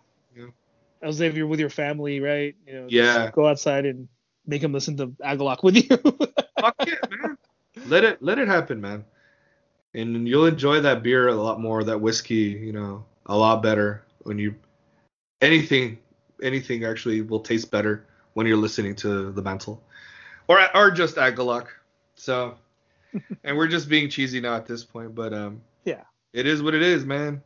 [1.00, 2.56] I was if you're with your family, right?
[2.66, 3.30] You know, Yeah.
[3.32, 4.08] Go outside and
[4.46, 5.96] make them listen to Agalloch with you.
[6.60, 7.38] Fuck it, man.
[7.86, 9.04] Let it let it happen, man.
[9.94, 14.04] And you'll enjoy that beer a lot more, that whiskey, you know, a lot better
[14.24, 14.54] when you
[15.40, 15.98] anything
[16.42, 19.82] anything actually will taste better when you're listening to the mantle.
[20.48, 21.66] Or or just Agalloch.
[22.14, 22.56] So
[23.44, 26.02] and we're just being cheesy now at this point, but um Yeah.
[26.32, 27.42] It is what it is, man.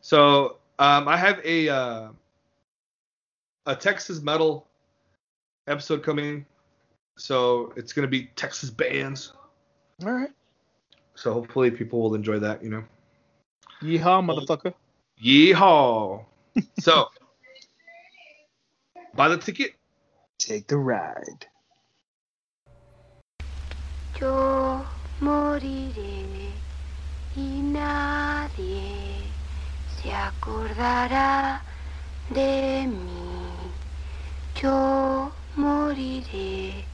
[0.00, 2.08] So um I have a uh
[3.66, 4.66] a Texas metal
[5.66, 6.44] episode coming.
[7.16, 9.32] So it's gonna be Texas bands.
[10.04, 10.30] All right.
[11.14, 12.84] So hopefully people will enjoy that, you know.
[13.80, 14.74] Yeehaw, motherfucker.
[15.22, 16.24] Yeehaw.
[16.78, 17.08] So
[19.14, 19.72] buy the ticket.
[20.38, 21.46] Take the ride.
[24.20, 24.84] Yo
[25.20, 26.52] moriré
[27.36, 29.24] y nadie
[29.96, 31.62] se acordará
[32.30, 33.24] de mí.
[34.60, 36.84] Yo moriré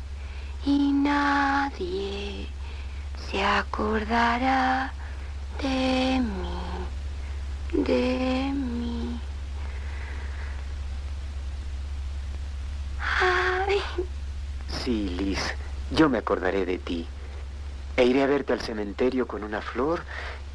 [0.65, 2.47] y nadie
[3.31, 4.93] se acordará
[5.63, 8.80] de mí, de mí.
[14.69, 15.41] Sí, Liz,
[15.91, 17.07] yo me acordaré de ti.
[17.97, 20.03] E iré a verte al cementerio con una flor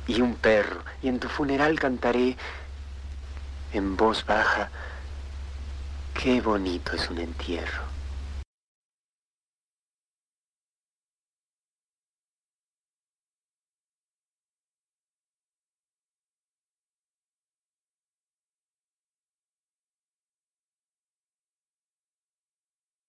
[0.08, 2.38] y un perro, y en tu funeral cantaré
[3.74, 4.70] en voz baja,
[6.14, 7.95] qué bonito es un entierro.